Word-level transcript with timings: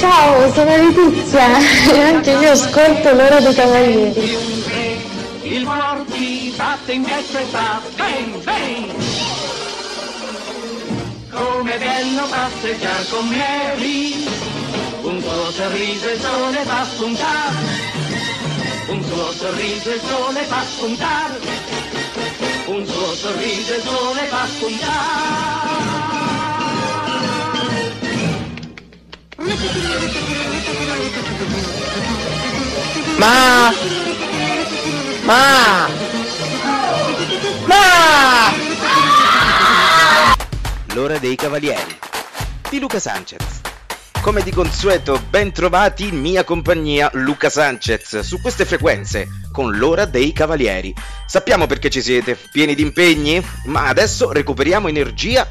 Ciao, 0.00 0.50
sono 0.54 0.76
Letizia 0.76 1.58
e 1.92 2.00
anche 2.08 2.30
io 2.30 2.52
ascolto 2.52 3.12
l'ora 3.12 3.38
dei 3.38 3.52
cavalieri. 3.52 4.34
Il 5.42 5.64
cuor 5.66 6.04
ti 6.10 6.54
batte 6.56 6.92
in 6.92 7.02
destra 7.02 7.40
e 7.40 7.44
fa 7.44 7.82
bang 7.96 8.42
bang. 8.42 8.92
Come 11.28 11.76
bello 11.76 12.26
passeggiare 12.30 13.04
con 13.10 13.28
Mary, 13.28 14.26
un 15.02 15.20
tuo 15.20 15.50
sorriso 15.50 16.08
e 16.08 16.12
il 16.14 16.20
sole 16.20 16.58
fa 16.64 16.86
spuntare, 16.90 17.56
un 18.86 19.06
tuo 19.06 19.32
sorriso 19.32 19.90
e 19.90 19.94
il 19.96 20.00
sole 20.00 20.42
fa 20.44 20.62
spuntare, 20.62 21.38
un 22.64 22.84
tuo 22.86 23.14
sorriso 23.14 23.72
e 23.74 23.76
il 23.76 23.82
sole 23.82 24.22
fa 24.28 24.46
spuntare. 24.46 26.09
Ma! 33.16 33.72
Ma! 35.24 35.88
Ma! 37.64 38.54
L'ora 40.94 41.18
dei 41.18 41.34
cavalieri 41.34 41.98
di 42.68 42.78
Luca 42.78 43.00
Sanchez. 43.00 43.60
Come 44.20 44.42
di 44.42 44.52
consueto, 44.52 45.20
ben 45.28 45.50
trovati 45.50 46.06
in 46.06 46.20
mia 46.20 46.44
compagnia 46.44 47.10
Luca 47.14 47.50
Sanchez 47.50 48.20
su 48.20 48.40
queste 48.40 48.64
frequenze 48.64 49.26
con 49.50 49.76
l'ora 49.76 50.04
dei 50.04 50.32
cavalieri. 50.32 50.94
Sappiamo 51.26 51.66
perché 51.66 51.90
ci 51.90 52.00
siete, 52.00 52.38
pieni 52.52 52.76
di 52.76 52.82
impegni, 52.82 53.44
ma 53.64 53.88
adesso 53.88 54.30
recuperiamo 54.30 54.86
energia 54.86 55.44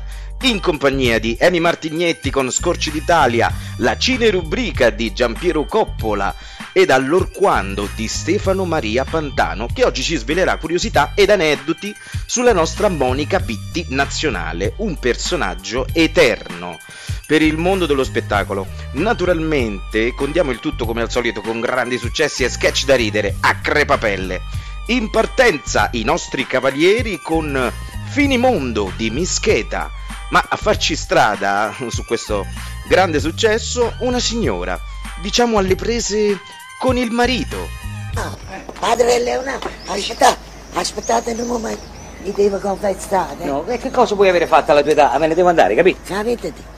in 0.47 0.61
compagnia 0.61 1.19
di 1.19 1.35
Emi 1.37 1.59
Martignetti 1.59 2.29
con 2.29 2.49
Scorci 2.49 2.91
d'Italia, 2.91 3.53
la 3.77 3.97
cine 3.97 4.29
rubrica 4.29 4.89
di 4.89 5.11
Giampiero 5.11 5.65
Coppola 5.65 6.33
ed 6.71 6.91
allorquando 6.91 7.89
di 7.95 8.07
Stefano 8.07 8.63
Maria 8.63 9.03
Pantano 9.03 9.67
che 9.73 9.83
oggi 9.83 10.01
ci 10.01 10.15
svelerà 10.15 10.57
curiosità 10.57 11.11
ed 11.13 11.29
aneddoti 11.29 11.93
sulla 12.25 12.53
nostra 12.53 12.87
Monica 12.87 13.39
Pitti 13.39 13.87
nazionale, 13.89 14.73
un 14.77 14.97
personaggio 14.97 15.87
eterno 15.91 16.77
per 17.25 17.41
il 17.41 17.57
mondo 17.57 17.85
dello 17.85 18.03
spettacolo. 18.03 18.65
Naturalmente 18.93 20.13
condiamo 20.13 20.51
il 20.51 20.59
tutto 20.59 20.85
come 20.85 21.01
al 21.01 21.11
solito 21.11 21.41
con 21.41 21.59
grandi 21.59 21.97
successi 21.97 22.43
e 22.43 22.49
sketch 22.49 22.85
da 22.85 22.95
ridere 22.95 23.35
a 23.41 23.59
crepapelle. 23.59 24.41
In 24.87 25.09
partenza 25.09 25.89
i 25.93 26.03
nostri 26.03 26.47
cavalieri 26.47 27.19
con 27.21 27.71
Finimondo 28.09 28.91
di 28.95 29.11
Mischeta, 29.11 29.91
ma 30.29 30.43
a 30.47 30.55
farci 30.55 30.95
strada 30.95 31.73
su 31.89 32.05
questo 32.05 32.45
grande 32.87 33.19
successo 33.19 33.93
una 33.99 34.19
signora, 34.19 34.79
diciamo 35.21 35.57
alle 35.57 35.75
prese 35.75 36.39
con 36.79 36.97
il 36.97 37.11
marito. 37.11 37.67
Ah, 38.15 38.35
padre 38.79 39.19
Leonardo, 39.19 39.69
aspettate, 39.87 40.37
aspettate 40.73 41.31
un 41.33 41.47
momento, 41.47 41.83
mi 42.23 42.31
devo 42.31 42.57
confessare. 42.59 43.45
No, 43.45 43.65
e 43.67 43.77
che 43.77 43.91
cosa 43.91 44.15
puoi 44.15 44.29
avere 44.29 44.47
fatto 44.47 44.71
alla 44.71 44.81
tua 44.81 44.91
età? 44.91 45.17
Me 45.17 45.27
ne 45.27 45.35
devo 45.35 45.49
andare, 45.49 45.75
capito? 45.75 46.13
Avete 46.13 46.51
detto? 46.53 46.77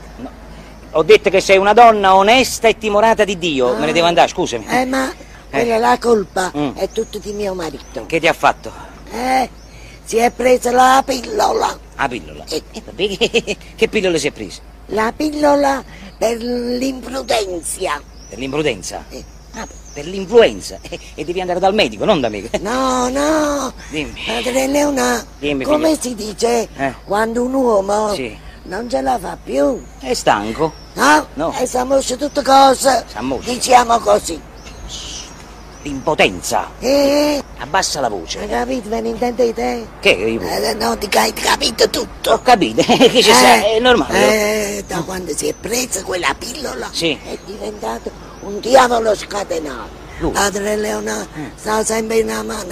Ho 0.94 1.02
detto 1.02 1.30
che 1.30 1.40
sei 1.40 1.56
una 1.56 1.72
donna 1.72 2.14
onesta 2.14 2.68
e 2.68 2.76
timorata 2.76 3.24
di 3.24 3.38
Dio. 3.38 3.74
Me 3.76 3.86
ne 3.86 3.92
devo 3.92 4.06
andare, 4.08 4.28
scusami. 4.28 4.66
Eh, 4.68 4.84
ma 4.84 5.10
quella 5.48 5.78
la 5.78 5.98
colpa 5.98 6.52
Mm. 6.54 6.72
è 6.76 6.90
tutta 6.90 7.18
di 7.18 7.32
mio 7.32 7.54
marito. 7.54 8.04
Che 8.04 8.20
ti 8.20 8.28
ha 8.28 8.32
fatto? 8.34 8.70
Eh, 9.10 9.48
si 10.04 10.18
è 10.18 10.30
presa 10.30 10.70
la 10.70 11.02
pillola. 11.04 11.78
La 12.02 12.08
pillola. 12.08 12.44
Eh. 12.48 12.62
E 12.72 12.82
vabbè, 12.84 13.16
che, 13.16 13.56
che 13.76 13.88
pillola 13.88 14.18
si 14.18 14.26
è 14.26 14.32
presa? 14.32 14.60
La 14.86 15.12
pillola 15.16 15.84
per 16.18 16.36
l'imprudenza. 16.42 18.00
Per 18.28 18.38
l'imprudenza? 18.38 19.04
Eh. 19.10 19.24
Ah, 19.54 19.66
per 19.92 20.06
l'influenza. 20.06 20.78
E, 20.82 20.98
e 21.14 21.24
devi 21.24 21.40
andare 21.40 21.60
dal 21.60 21.74
medico, 21.74 22.04
non 22.04 22.20
da 22.20 22.28
me. 22.28 22.48
No, 22.60 23.08
no, 23.08 23.72
Dimmi. 23.90 24.14
padre 24.26 24.66
Leonardo, 24.66 25.26
Dimmi, 25.38 25.64
come 25.64 25.96
figlio. 25.96 26.00
si 26.00 26.14
dice 26.26 26.68
Eh. 26.76 26.94
quando 27.04 27.42
un 27.44 27.54
uomo 27.54 28.12
Sì. 28.14 28.36
non 28.64 28.88
ce 28.90 29.00
la 29.00 29.18
fa 29.18 29.38
più? 29.42 29.80
È 30.00 30.12
stanco. 30.14 30.72
No? 30.94 31.26
No. 31.34 31.54
E 31.58 31.66
siamo 31.66 32.00
tutte 32.00 32.42
cose, 32.42 33.04
Siamo- 33.08 33.38
diciamo 33.44 33.98
così. 34.00 34.40
L'impotenza. 35.82 36.70
Eh, 36.78 37.42
Abbassa 37.58 38.00
la 38.00 38.06
hai 38.06 38.12
voce. 38.12 38.46
capito, 38.46 38.88
ve 38.88 39.00
ne 39.00 39.08
intendete? 39.08 39.86
Che? 40.00 40.10
Io- 40.10 40.40
Eh, 40.40 40.74
no, 40.74 40.94
dico, 40.96 41.18
hai 41.18 41.32
capito 41.32 41.88
tutto. 41.90 42.32
Ho 42.32 42.42
capito, 42.42 42.82
che 42.86 43.10
ci 43.22 43.32
sta, 43.32 43.64
è 43.64 43.78
normale. 43.80 44.76
Eh, 44.78 44.84
da 44.86 45.02
quando 45.02 45.34
si 45.36 45.48
è 45.48 45.54
presa 45.54 46.02
quella 46.04 46.34
pillola 46.38 46.88
Sì. 46.92 47.18
è 47.24 47.36
diventato 47.44 48.10
un 48.42 48.60
diavolo 48.60 49.14
scatenato. 49.16 50.00
Lui. 50.18 50.30
Padre 50.30 50.76
Leonardo 50.76 51.26
sta 51.56 51.82
sempre 51.84 52.18
in 52.18 52.26
mano, 52.26 52.64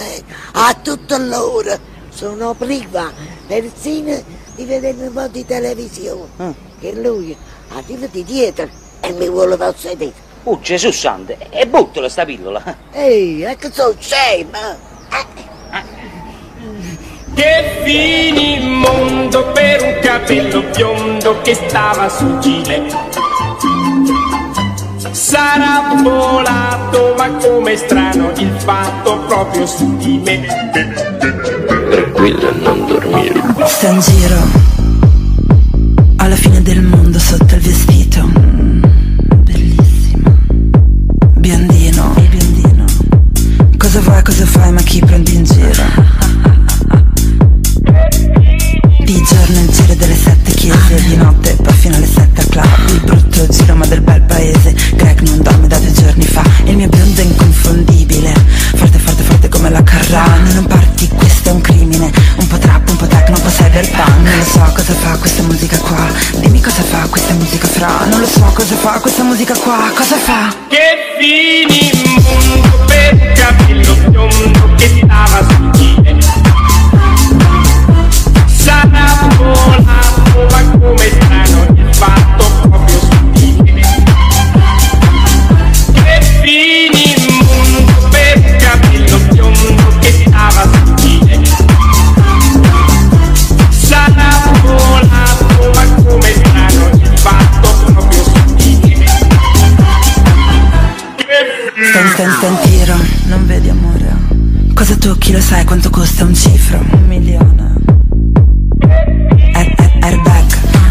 a 0.52 0.74
tutte 0.80 1.18
l'ora. 1.18 1.78
Sono 2.12 2.54
priva 2.54 3.10
persino 3.46 4.22
di 4.54 4.64
vedere 4.64 5.06
un 5.06 5.12
po' 5.12 5.26
di 5.26 5.44
televisione. 5.44 6.28
Mm. 6.42 6.50
Che 6.78 6.92
lui 6.94 7.36
arriva 7.74 8.06
di 8.06 8.22
dietro 8.24 8.68
e 9.00 9.10
mi 9.12 9.28
vuole 9.28 9.56
possedere. 9.56 10.12
Oh 10.44 10.58
Gesù 10.62 10.90
santo, 10.90 11.36
e 11.50 11.66
buttala 11.66 12.08
sta 12.08 12.24
pillola. 12.24 12.62
Ehi, 12.92 13.42
è 13.42 13.56
che 13.56 13.70
sono 13.70 13.94
scema! 13.98 14.88
Che 17.34 17.80
finimondo 17.84 19.52
per 19.52 19.82
un 19.82 19.98
capello 20.00 20.62
biondo 20.74 21.40
che 21.42 21.54
stava 21.54 22.08
sul 22.08 22.38
gilet. 22.38 22.96
Sarà 25.10 25.94
volato, 26.02 27.14
ma 27.16 27.30
come 27.36 27.76
strano 27.76 28.30
il 28.36 28.52
fatto 28.58 29.18
proprio 29.26 29.66
su 29.66 29.96
di 29.98 30.18
me. 30.24 30.46
Tranquilla, 31.90 32.50
non 32.62 32.86
dormire. 32.86 33.42
Sta 33.66 33.88
in 33.88 34.00
giro 34.00 34.38
alla 36.16 36.36
fine 36.36 36.62
del 36.62 36.82
mondo 36.82 37.18
sotto 37.18 37.54
il 37.54 37.60
vestito. 37.60 38.59
Vuoi, 44.20 44.34
cosa 44.36 44.44
fai, 44.44 44.72
ma 44.72 44.82
chi 44.82 45.00
prendi 45.00 45.34
in 45.34 45.44
giro? 45.44 45.82
Di 48.98 49.22
giorno 49.26 49.60
il 49.60 49.68
giro 49.70 49.94
delle 49.94 50.14
sette 50.14 50.52
chiese, 50.52 51.02
di 51.06 51.16
notte 51.16 51.56
poi 51.62 51.72
fino 51.72 51.96
alle 51.96 52.06
sette 52.06 52.40
al 52.42 52.48
club. 52.48 52.88
Il 52.88 53.00
brutto 53.00 53.48
giro 53.48 53.74
ma 53.76 53.86
del 53.86 54.02
bel 54.02 54.20
paese. 54.22 54.74
Greg 54.94 55.20
non 55.20 55.40
dorme 55.40 55.68
da 55.68 55.78
due 55.78 55.92
giorni 55.92 56.24
fa. 56.24 56.42
Il 56.64 56.76
mio 56.76 56.88
biondo 56.88 57.20
è 57.20 57.24
inconfondibile. 57.24 58.34
Forte, 58.74 58.98
forte, 58.98 59.22
forte 59.22 59.48
come 59.48 59.70
la 59.70 59.82
Carrano. 59.82 60.52
Non 60.52 60.66
parti, 60.66 61.08
questo 61.08 61.48
è 61.48 61.52
un 61.52 61.60
crimine. 61.62 62.10
Un 62.36 62.46
po' 62.46 62.58
trap, 62.58 62.88
un 62.90 62.96
po' 62.96 63.06
techno, 63.06 63.36
un 63.36 63.42
po' 63.42 63.48
cyberpunk. 63.48 64.16
Non 64.22 64.36
lo 64.36 64.44
so 64.44 64.72
cosa 64.74 64.92
fa 64.92 65.16
questa 65.16 65.42
musica 65.44 65.78
qua. 65.78 66.06
Dimmi 66.40 66.60
cosa 66.60 66.82
fa 66.82 67.06
questa 67.08 67.32
musica 67.34 67.66
fra. 67.66 68.04
Non 68.04 68.20
lo 68.20 68.26
so 68.26 68.50
cosa 68.52 68.76
fa 68.76 68.98
questa 69.00 69.22
musica 69.22 69.54
qua. 69.56 69.90
Cosa 69.94 70.16
fa? 70.16 70.54
Che 70.68 70.78
finimondo 71.18 72.18
per 72.30 72.48
un 72.52 72.89
capello 74.40 74.50
biondo 74.50 74.74
che 74.76 75.02
stava 75.04 75.48
sul 75.48 75.70
gilet. 75.72 76.24
Sarà 78.46 79.28
volato, 79.36 80.46
ma 80.50 80.78
come 80.78 81.29
Tocchi, 105.30 105.32
lo 105.32 105.40
sai 105.40 105.64
quanto 105.64 105.90
costa 105.90 106.24
un 106.24 106.34
cifro? 106.34 106.78
Un 106.78 107.06
milione. 107.06 107.74
Air, 109.52 109.74
air, 109.76 109.92
airbag, 110.00 110.44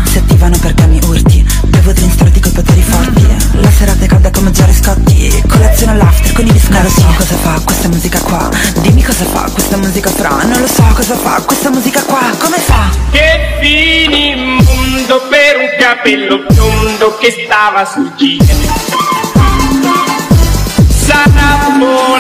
si 0.06 0.18
attivano 0.18 0.58
perché 0.60 0.88
mi 0.88 1.00
urti. 1.06 1.46
Bevo 1.66 1.92
drink 1.92 2.14
storti 2.14 2.40
coi 2.40 2.52
poteri 2.52 2.82
forti. 2.82 3.28
La 3.54 3.70
serata 3.70 4.04
è 4.04 4.08
calda 4.08 4.32
come 4.32 4.52
Giorgio 4.52 4.74
Scotti. 4.74 5.44
Colazione 5.48 5.92
all'after 5.94 6.34
con 6.34 6.48
i 6.48 6.52
biscotti. 6.52 6.74
Non 6.74 6.84
lo 6.84 6.90
so 6.90 7.14
cosa 7.18 7.36
fa 7.36 7.62
questa 7.64 7.88
musica 7.90 8.20
qua. 8.22 8.50
Dimmi 8.82 9.04
cosa 9.04 9.26
fa 9.26 9.50
questa 9.52 9.78
musica 9.78 10.10
fra. 10.10 10.44
Non 10.44 10.60
lo 10.60 10.68
so 10.68 10.84
cosa 10.94 11.16
fa 11.16 11.42
questa 11.46 11.70
musica 11.70 12.04
qua. 12.04 12.32
Come 12.40 12.58
fa? 12.58 12.90
Che 13.12 13.58
finimondo 13.60 15.28
per 15.30 15.58
un 15.58 15.70
capello 15.80 16.46
biondo 16.50 17.18
che 17.20 17.44
stava 17.46 17.86
sul 17.86 18.12
gilet. 18.16 18.48
Sarà 21.06 21.76
volato, 21.78 22.19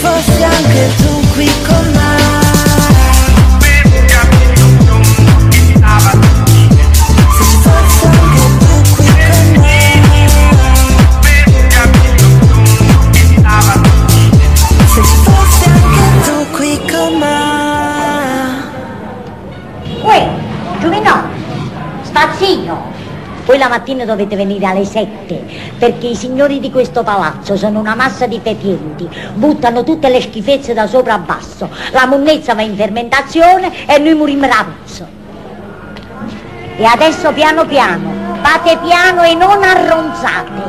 fossi 0.00 0.42
anche 0.42 0.90
tu 0.96 1.28
qui 1.34 1.50
con 1.66 1.92
me! 1.92 2.08
Poi 23.48 23.56
la 23.56 23.68
mattina 23.68 24.04
dovete 24.04 24.36
venire 24.36 24.66
alle 24.66 24.84
sette, 24.84 25.67
perché 25.78 26.08
i 26.08 26.14
signori 26.16 26.58
di 26.58 26.70
questo 26.70 27.02
palazzo 27.02 27.56
sono 27.56 27.78
una 27.78 27.94
massa 27.94 28.26
di 28.26 28.40
fepienti, 28.42 29.08
buttano 29.34 29.84
tutte 29.84 30.08
le 30.08 30.20
schifezze 30.20 30.74
da 30.74 30.86
sopra 30.86 31.14
a 31.14 31.18
basso, 31.18 31.70
la 31.92 32.06
monnezza 32.06 32.54
va 32.54 32.62
in 32.62 32.76
fermentazione 32.76 33.86
e 33.86 33.98
noi 33.98 34.14
muriamo 34.14 34.46
ravuzzo. 34.46 35.06
E 36.76 36.84
adesso 36.84 37.32
piano 37.32 37.64
piano, 37.64 38.38
fate 38.42 38.76
piano 38.78 39.22
e 39.22 39.34
non 39.34 39.62
arronzate. 39.62 40.62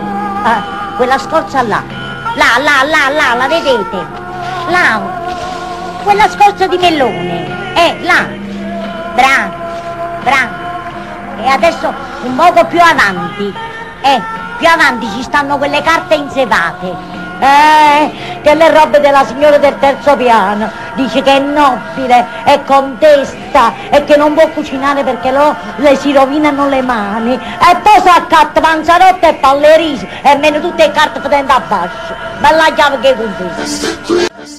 Ah, 0.43 0.63
quella 0.95 1.17
scorza 1.17 1.61
là, 1.61 1.83
là, 2.35 2.57
là, 2.57 2.83
là, 2.83 3.09
là, 3.09 3.35
la 3.35 3.47
vedete? 3.47 3.97
Là, 4.69 5.01
quella 6.03 6.27
scorza 6.29 6.67
di 6.67 6.77
melone, 6.77 7.45
eh, 7.75 7.97
là. 8.01 8.27
Bravo, 9.13 9.53
bravo. 10.23 10.67
E 11.43 11.47
adesso 11.47 11.93
un 12.23 12.35
poco 12.35 12.65
più 12.65 12.79
avanti. 12.79 13.53
Eh, 14.01 14.38
più 14.59 14.67
avanti 14.67 15.09
ci 15.15 15.23
stanno 15.23 15.57
quelle 15.57 15.81
carte 15.81 16.15
insevate. 16.15 17.17
Eh, 17.39 18.53
le 18.53 18.69
robe 18.71 18.99
della 18.99 19.25
signora 19.25 19.57
del 19.57 19.79
terzo 19.79 20.17
piano. 20.17 20.69
Dice 20.95 21.21
che 21.21 21.37
è 21.37 21.39
nobile, 21.39 22.25
è 22.43 22.61
contesta 22.65 23.73
e 23.89 24.03
che 24.03 24.17
non 24.17 24.33
può 24.33 24.49
cucinare 24.49 25.03
perché 25.03 25.31
lo, 25.31 25.55
le 25.77 25.95
si 25.95 26.11
rovinano 26.11 26.67
le 26.67 26.81
mani. 26.81 27.33
E 27.33 27.75
poi 27.81 28.01
sa 28.03 28.15
accatta 28.15 28.59
panzarotta 28.59 29.29
e 29.29 29.33
pallerisi 29.35 30.05
e 30.21 30.35
meno 30.35 30.59
tutte 30.59 30.85
le 30.85 30.91
carte 30.91 31.21
potendo 31.21 31.53
a 31.53 31.61
basso. 31.65 32.13
Bella 32.39 32.65
chiave 32.73 32.99
che 32.99 33.15
contesta. 33.15 34.58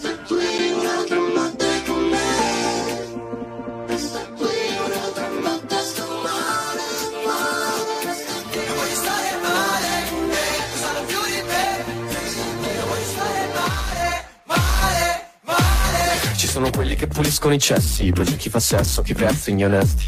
Sono 16.50 16.68
quelli 16.70 16.96
che 16.96 17.06
puliscono 17.06 17.54
i 17.54 17.60
cessi, 17.60 18.10
poi 18.10 18.24
c'è 18.24 18.34
chi 18.34 18.50
fa 18.50 18.58
sesso, 18.58 19.02
chi 19.02 19.12
versa 19.12 19.52
gli 19.52 19.62
onesti, 19.62 20.06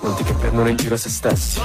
molti 0.00 0.24
che 0.24 0.32
prendono 0.32 0.68
in 0.68 0.76
giro 0.76 0.96
se 0.96 1.08
stessi. 1.08 1.60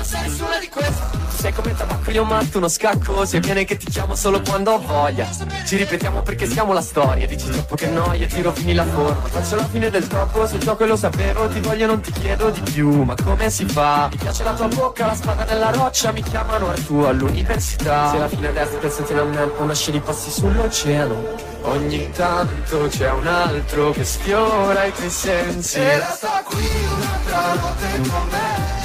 Sei 0.00 0.40
una 0.40 0.58
di 0.58 0.68
queste. 0.68 1.25
Sei 1.46 1.54
come 1.54 1.76
tabacco 1.76 2.10
io 2.10 2.24
matto 2.24 2.58
uno 2.58 2.66
scacco. 2.66 3.24
Se 3.24 3.38
viene 3.38 3.64
che 3.64 3.76
ti 3.76 3.86
chiamo 3.86 4.16
solo 4.16 4.40
quando 4.40 4.72
ho 4.72 4.80
voglia. 4.80 5.28
Ci 5.64 5.76
ripetiamo 5.76 6.22
perché 6.22 6.44
siamo 6.44 6.72
la 6.72 6.80
storia. 6.80 7.24
Dici 7.24 7.48
troppo 7.48 7.76
che 7.76 7.86
noia, 7.86 8.26
ti 8.26 8.42
rovini 8.42 8.74
la 8.74 8.84
forma. 8.84 9.22
Faccio 9.28 9.54
la 9.54 9.64
fine 9.64 9.88
del 9.88 10.08
troppo, 10.08 10.44
se 10.48 10.58
gioco 10.58 10.82
e 10.82 10.88
lo 10.88 10.96
sapevo 10.96 11.46
Ti 11.46 11.60
voglio 11.60 11.86
non 11.86 12.00
ti 12.00 12.10
chiedo 12.10 12.50
di 12.50 12.60
più. 12.62 13.04
Ma 13.04 13.14
come 13.14 13.48
si 13.48 13.64
fa? 13.64 14.08
Mi 14.10 14.16
piace 14.16 14.42
la 14.42 14.54
tua 14.54 14.66
bocca, 14.66 15.06
la 15.06 15.14
spada 15.14 15.44
nella 15.44 15.70
roccia 15.70 16.10
Mi 16.10 16.22
chiamano 16.24 16.68
Artù 16.70 16.98
all'università. 16.98 18.10
Se 18.10 18.18
la 18.18 18.28
fine 18.28 18.52
destra 18.52 18.78
pensate 18.80 19.16
a 19.16 19.22
me 19.22 19.50
Una 19.58 19.74
scena 19.74 19.98
di 19.98 20.02
passi 20.02 20.30
sull'oceano. 20.32 21.24
Ogni 21.62 22.10
tanto 22.10 22.88
c'è 22.88 23.08
un 23.12 23.26
altro 23.28 23.92
che 23.92 24.02
sfiora 24.02 24.84
i 24.84 24.92
tuoi 24.92 25.10
sensi. 25.10 25.78
E 25.78 25.98
resta 25.98 26.42
qui 26.44 26.66
un'altra 26.92 27.54
notte 27.54 28.08
con 28.10 28.28
me 28.30 28.75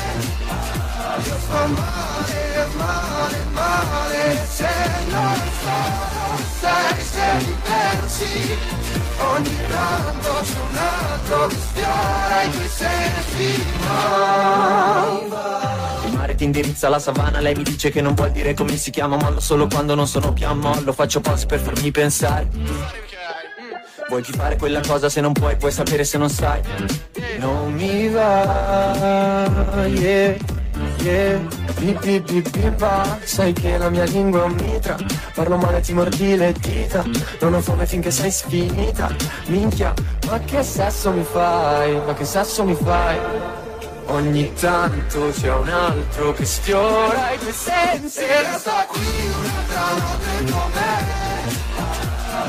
Ogni 9.21 9.57
tanto 9.68 10.29
c'è 10.41 10.59
un 10.69 10.77
altro 10.77 11.47
che 11.47 11.56
sfiora 11.56 12.44
i 12.44 12.51
tuoi 12.51 12.68
sensi 12.68 13.44
il 16.06 16.13
mare 16.13 16.35
ti 16.35 16.44
indirizza 16.44 16.88
alla 16.88 17.00
savana, 17.00 17.39
lei 17.39 17.56
mi 17.56 17.63
dice 17.63 17.89
che 17.91 18.01
non 18.01 18.13
vuol 18.13 18.31
dire 18.31 18.53
come 18.53 18.75
si 18.77 18.89
chiama, 18.91 19.15
mollo 19.15 19.39
solo 19.39 19.68
quando 19.68 19.95
non 19.95 20.07
sono 20.07 20.33
più 20.33 20.45
a 20.47 20.53
mollo, 20.53 20.91
faccio 20.91 21.21
pause 21.21 21.45
per 21.45 21.59
farmi 21.59 21.91
pensare. 21.91 22.47
Vuoi 24.09 24.21
più 24.21 24.33
fare 24.33 24.57
quella 24.57 24.81
cosa 24.81 25.07
se 25.09 25.21
non 25.21 25.33
puoi, 25.33 25.56
puoi 25.56 25.71
sapere 25.71 26.03
se 26.03 26.18
non 26.18 26.29
sai. 26.29 26.62
Non 27.38 27.73
mi 27.73 28.09
va, 28.09 29.85
yeah. 29.88 30.61
Bi 31.01 31.98
bi 32.00 32.19
bi 32.21 32.69
ba 32.77 33.18
Sai 33.24 33.53
che 33.53 33.77
la 33.77 33.89
mia 33.89 34.03
lingua 34.03 34.45
è 34.45 34.50
mitra 34.50 34.95
Parlo 35.33 35.57
male 35.57 35.80
ti 35.80 35.94
mordi 35.94 36.36
le 36.36 36.53
dita. 36.53 37.03
Non 37.39 37.53
ho 37.56 37.62
fame 37.62 37.86
finché 37.88 38.12
sei 38.12 38.30
sfinita. 38.30 39.09
Minchia, 39.45 39.94
ma 40.27 40.38
che 40.39 40.62
sesso 40.62 41.12
mi 41.12 41.24
fai? 41.24 41.95
Ma 42.06 42.13
che 42.13 42.25
sesso 42.25 42.63
mi 42.63 42.75
fai? 42.75 43.18
Ogni 44.07 44.53
tanto 44.53 45.31
c'è 45.31 45.51
un 45.51 45.69
altro 45.69 46.33
che 46.33 46.45
sfiora 46.45 47.31
i 47.31 47.39
tuoi 47.39 47.54
sensi. 47.54 48.19
E 48.19 48.42
resta 48.44 48.86
qui 48.88 49.01
un'altra 49.01 49.89
notte 49.97 50.51
con 50.51 50.71
me. 50.74 51.19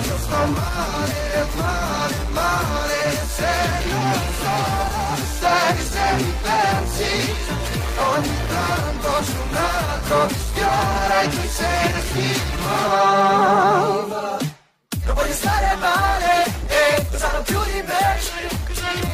Io 0.05 0.19
sto 0.19 0.37
male, 0.37 1.47
male, 1.55 2.15
male. 2.31 3.21
Se 3.35 3.47
non 3.89 4.21
so, 4.41 5.39
sai 5.41 5.79
se 5.79 6.15
mi 6.17 6.35
pensi 6.43 7.82
Ogni 7.97 8.37
tanto 8.49 9.09
c'è 9.23 9.39
un 9.39 9.57
altro 9.57 10.29
sfiora 10.29 11.23
i 11.23 11.29
tuoi 11.29 11.49
sensi 11.49 12.41
Non 15.05 15.15
voglio 15.15 15.33
stare 15.33 15.77
male, 15.77 16.45
eh, 16.69 17.07
lo 17.11 17.19
sanno 17.19 17.43
più 17.43 17.63
di 17.65 17.83
me 17.83 18.21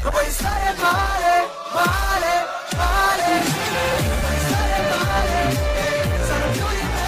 Non 0.03 0.13
voglio 0.13 0.31
stare 0.31 0.75
male, 0.81 1.49
male, 1.73 2.47
male 2.77 3.43
Non 4.07 4.21
voglio 4.21 4.41
stare 4.47 4.79
male, 4.89 5.39
eh, 5.75 6.09
lo 6.39 6.49
più 6.53 6.67
di 6.69 6.83
me 6.95 7.07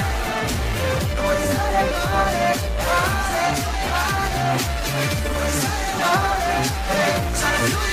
Non 1.15 1.25
voglio 1.25 1.47
stare 1.51 1.81
male, 1.91 2.47
male, 2.87 3.45
male 3.91 4.45
Non 5.23 5.33
voglio 5.33 5.55
stare 5.61 5.89
male, 5.99 6.55
eh, 6.91 7.15
lo 7.41 7.65
più 7.65 7.69
di 7.69 7.75
me 7.75 7.90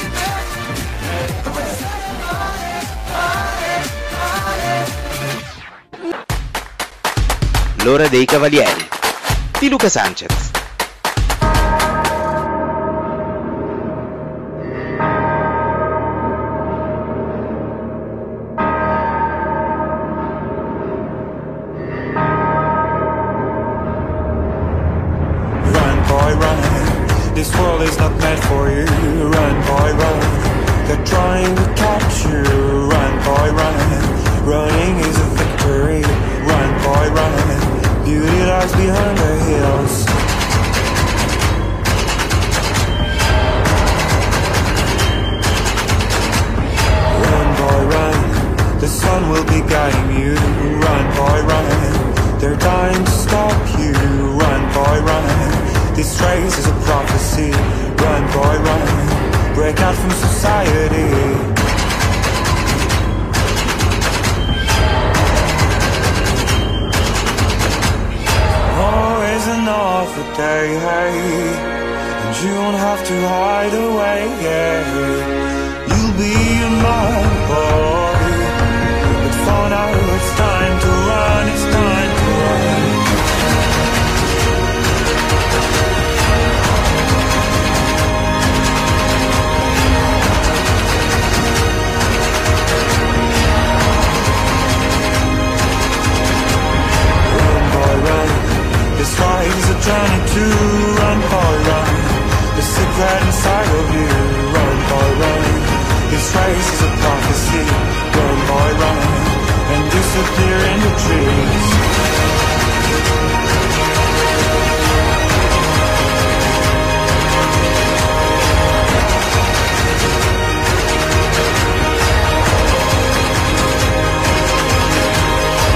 L'ora 7.84 8.07
dei 8.07 8.25
cavalieri 8.25 8.88
di 9.60 9.69
Luca 9.69 9.89
Sanchez. 9.89 10.56
city 107.57 107.77
Go 108.15 108.25
boy 108.49 108.69
running 108.81 109.27
and 109.73 109.83
disappear 109.91 110.57
in 110.71 110.77
the 110.85 110.93
trees. 111.03 111.65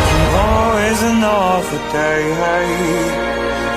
Tomorrow 0.09 0.77
another 1.03 1.81
day 1.91 2.21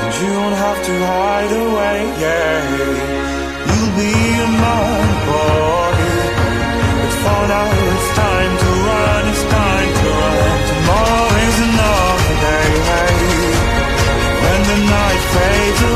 And 0.00 0.12
you 0.20 0.30
don't 0.38 0.56
have 0.66 0.80
to 0.88 0.94
hide 1.12 1.52
away 1.64 1.98
Yeah, 2.24 3.04
You'll 3.68 3.92
be 3.98 4.12
a 4.40 4.48
my 4.62 5.04
boy. 5.26 5.94
It's 7.04 7.16
fun 7.24 7.50
out 7.50 7.83
time 8.14 8.52
to 8.62 8.70
run, 8.88 9.28
it's 9.28 9.42
time 9.42 9.90
to 10.00 10.08
run. 10.20 10.56
Tomorrow 10.70 11.28
is 11.48 11.56
another 11.68 12.34
day. 12.46 12.70
When 14.42 14.60
the 14.70 14.78
night 14.90 15.22
fades 15.34 15.82
away. 15.82 15.93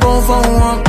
go 0.00 0.20
for 0.22 0.40
one. 0.40 0.82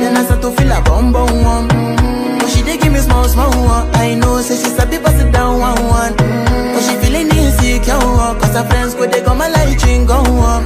Then 0.00 0.16
I 0.16 0.22
start 0.24 0.40
to 0.42 0.50
feel 0.52 0.70
a 0.72 0.80
bum 0.82 1.12
bum 1.12 1.42
one. 1.42 1.68
Mm-hmm. 1.68 2.38
But 2.38 2.48
she 2.50 2.62
dey 2.62 2.76
give 2.78 2.92
me 2.92 2.98
small 3.00 3.24
small 3.28 3.50
one. 3.50 3.88
I 3.94 4.14
know, 4.14 4.40
say 4.40 4.56
she's 4.56 4.78
a 4.78 4.86
people 4.86 5.10
sit 5.12 5.32
down 5.32 5.58
one 5.60 5.80
one. 5.86 6.14
But 6.16 6.82
she 6.86 6.94
feeling 7.02 7.28
insecure, 7.28 7.98
cause 8.40 8.54
her 8.54 8.64
friends 8.68 8.94
go 8.94 9.06
they 9.06 9.22
come 9.22 9.38
my 9.38 9.48
light 9.48 9.82
ring 9.84 10.06
go 10.06 10.18
on. 10.18 10.64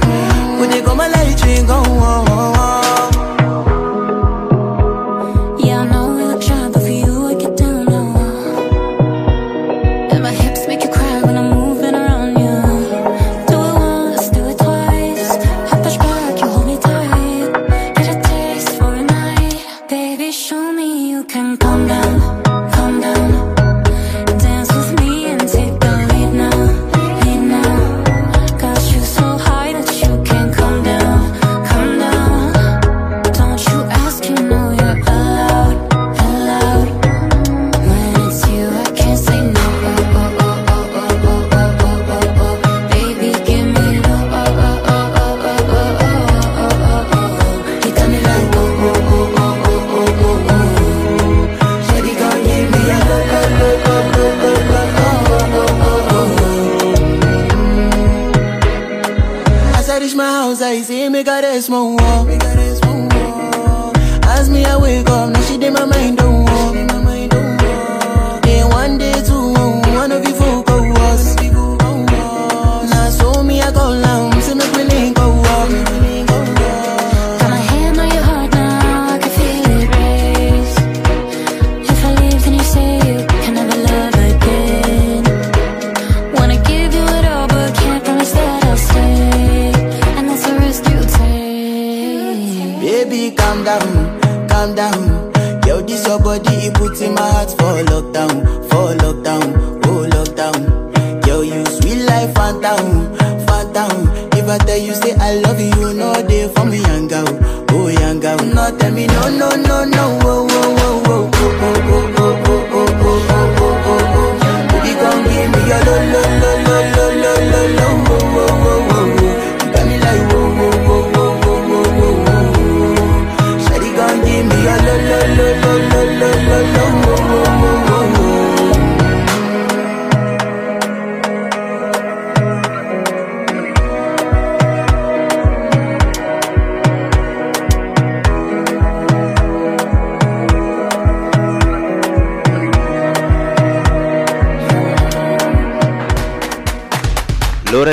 Could 0.59 0.71
they 0.71 0.81
come 0.81 0.97
my 0.97 1.07
light 1.07 1.41
ring 1.45 1.65
go 1.65 1.75
on. 1.79 2.30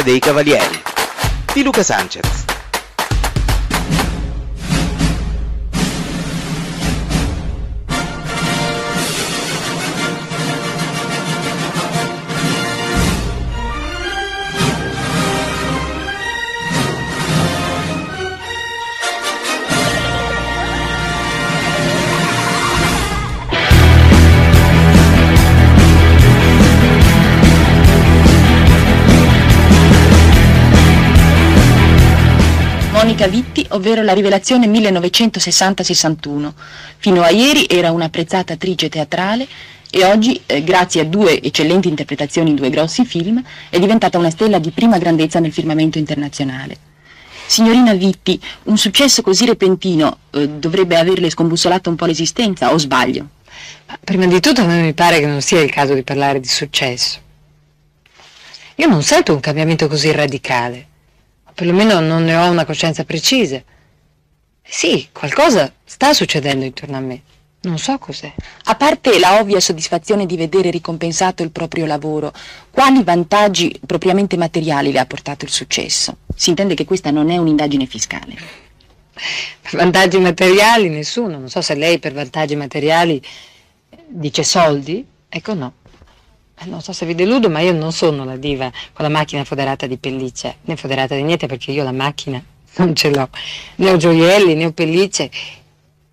Dei 0.08 0.20
cavalieri 0.20 0.82
di 1.52 1.62
Luca 1.62 1.82
Sanchez. 1.82 2.47
Monica 33.18 33.36
Vitti, 33.36 33.66
ovvero 33.70 34.02
la 34.02 34.12
rivelazione 34.12 34.68
1960-61. 34.68 36.52
Fino 36.98 37.22
a 37.22 37.30
ieri 37.30 37.66
era 37.68 37.90
un'apprezzata 37.90 38.52
attrice 38.52 38.88
teatrale 38.88 39.44
e 39.90 40.04
oggi, 40.04 40.40
eh, 40.46 40.62
grazie 40.62 41.00
a 41.00 41.04
due 41.04 41.42
eccellenti 41.42 41.88
interpretazioni 41.88 42.50
in 42.50 42.54
due 42.54 42.70
grossi 42.70 43.04
film, 43.04 43.42
è 43.70 43.80
diventata 43.80 44.18
una 44.18 44.30
stella 44.30 44.60
di 44.60 44.70
prima 44.70 44.98
grandezza 44.98 45.40
nel 45.40 45.52
firmamento 45.52 45.98
internazionale. 45.98 46.76
Signorina 47.44 47.92
Vitti, 47.94 48.40
un 48.64 48.78
successo 48.78 49.22
così 49.22 49.46
repentino 49.46 50.18
eh, 50.30 50.48
dovrebbe 50.48 50.96
averle 50.96 51.28
scombussolato 51.28 51.90
un 51.90 51.96
po' 51.96 52.06
l'esistenza, 52.06 52.72
o 52.72 52.78
sbaglio? 52.78 53.30
Prima 54.04 54.26
di 54.26 54.38
tutto 54.38 54.60
a 54.60 54.64
me 54.64 54.80
mi 54.80 54.94
pare 54.94 55.18
che 55.18 55.26
non 55.26 55.40
sia 55.40 55.60
il 55.60 55.72
caso 55.72 55.92
di 55.92 56.04
parlare 56.04 56.38
di 56.38 56.46
successo. 56.46 57.18
Io 58.76 58.86
non 58.86 59.02
sento 59.02 59.32
un 59.32 59.40
cambiamento 59.40 59.88
così 59.88 60.12
radicale, 60.12 60.87
perlomeno 61.58 61.98
non 61.98 62.22
ne 62.22 62.36
ho 62.36 62.48
una 62.48 62.64
coscienza 62.64 63.02
precisa. 63.02 63.60
Sì, 64.62 65.08
qualcosa 65.10 65.72
sta 65.84 66.12
succedendo 66.12 66.64
intorno 66.64 66.96
a 66.96 67.00
me, 67.00 67.22
non 67.62 67.78
so 67.78 67.98
cos'è. 67.98 68.32
A 68.66 68.76
parte 68.76 69.18
la 69.18 69.40
ovvia 69.40 69.58
soddisfazione 69.58 70.24
di 70.24 70.36
vedere 70.36 70.70
ricompensato 70.70 71.42
il 71.42 71.50
proprio 71.50 71.84
lavoro, 71.84 72.32
quali 72.70 73.02
vantaggi 73.02 73.76
propriamente 73.84 74.36
materiali 74.36 74.92
le 74.92 75.00
ha 75.00 75.06
portato 75.06 75.44
il 75.44 75.50
successo? 75.50 76.18
Si 76.32 76.50
intende 76.50 76.74
che 76.74 76.84
questa 76.84 77.10
non 77.10 77.28
è 77.28 77.38
un'indagine 77.38 77.86
fiscale. 77.86 78.36
Vantaggi 79.72 80.20
materiali 80.20 80.88
nessuno, 80.88 81.38
non 81.38 81.48
so 81.48 81.60
se 81.60 81.74
lei 81.74 81.98
per 81.98 82.12
vantaggi 82.12 82.54
materiali 82.54 83.20
dice 84.06 84.44
soldi, 84.44 85.04
ecco 85.28 85.54
no. 85.54 85.72
Eh, 86.60 86.66
Non 86.66 86.80
so 86.82 86.92
se 86.92 87.06
vi 87.06 87.14
deludo, 87.14 87.48
ma 87.48 87.60
io 87.60 87.72
non 87.72 87.92
sono 87.92 88.24
la 88.24 88.36
diva 88.36 88.70
con 88.92 89.04
la 89.04 89.10
macchina 89.10 89.44
foderata 89.44 89.86
di 89.86 89.96
pellicce, 89.96 90.56
né 90.62 90.76
foderata 90.76 91.14
di 91.14 91.22
niente 91.22 91.46
perché 91.46 91.70
io 91.72 91.84
la 91.84 91.92
macchina 91.92 92.42
non 92.76 92.94
ce 92.94 93.10
l'ho, 93.10 93.28
né 93.76 93.90
ho 93.90 93.96
gioielli, 93.96 94.54
né 94.54 94.66
ho 94.66 94.72
pellicce. 94.72 95.30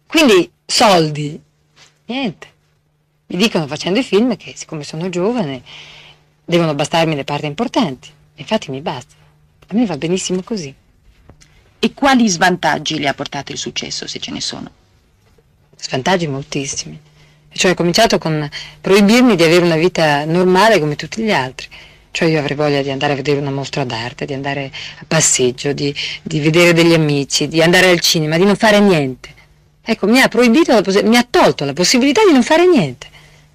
Quindi 0.06 0.50
soldi, 0.66 1.40
niente. 2.06 2.54
Mi 3.28 3.38
dicono 3.38 3.66
facendo 3.66 4.00
i 4.00 4.04
film 4.04 4.38
che 4.38 4.54
siccome 4.56 4.84
sono 4.84 5.10
giovane 5.10 5.64
devono 6.46 6.76
bastarmi 6.76 7.16
le 7.16 7.24
parti 7.24 7.48
importanti. 7.48 8.10
Infatti 8.36 8.70
mi 8.70 8.82
basta. 8.82 9.16
A 9.68 9.74
me 9.74 9.86
va 9.86 9.98
benissimo 9.98 10.44
così. 10.44 10.74
E 11.80 11.94
quali 11.94 12.28
svantaggi 12.30 13.00
le 13.00 13.08
ha 13.08 13.14
portato 13.14 13.52
il 13.52 13.58
successo, 13.58 14.08
se 14.08 14.20
ce 14.20 14.32
ne 14.32 14.42
sono? 14.42 14.72
Svantaggi 15.76 16.28
moltissimi. 16.28 17.00
Cioè 17.58 17.72
ho 17.72 17.74
cominciato 17.74 18.18
con 18.18 18.50
proibirmi 18.82 19.38
di 19.38 19.44
avere 19.44 19.64
una 19.64 19.78
vita 19.78 20.26
normale 20.26 20.78
come 20.80 20.98
tutti 20.98 21.24
gli 21.24 21.32
altri. 21.32 21.68
Cioè 22.12 22.28
io 22.28 22.40
avrei 22.40 22.58
voglia 22.58 22.82
di 22.82 22.92
andare 22.92 23.14
a 23.14 23.16
vedere 23.16 23.40
una 23.40 23.52
mostra 23.52 23.86
d'arte, 23.86 24.26
di 24.26 24.34
andare 24.34 24.72
a 25.00 25.06
passeggio, 25.08 25.72
di, 25.72 25.94
di 26.22 26.40
vedere 26.42 26.74
degli 26.74 26.94
amici, 26.94 27.48
di 27.48 27.62
andare 27.62 27.90
al 27.90 28.02
cinema, 28.02 28.38
di 28.38 28.44
non 28.44 28.58
fare 28.58 28.80
niente. 28.80 29.30
Ecco, 29.82 30.08
mi 30.08 30.20
ha 30.20 30.28
proibito, 30.28 30.82
mi 31.04 31.16
ha 31.16 31.26
tolto 31.30 31.64
la 31.64 31.74
possibilità 31.74 32.26
di 32.26 32.34
non 32.34 32.44
fare 32.44 32.66
niente. 32.68 33.08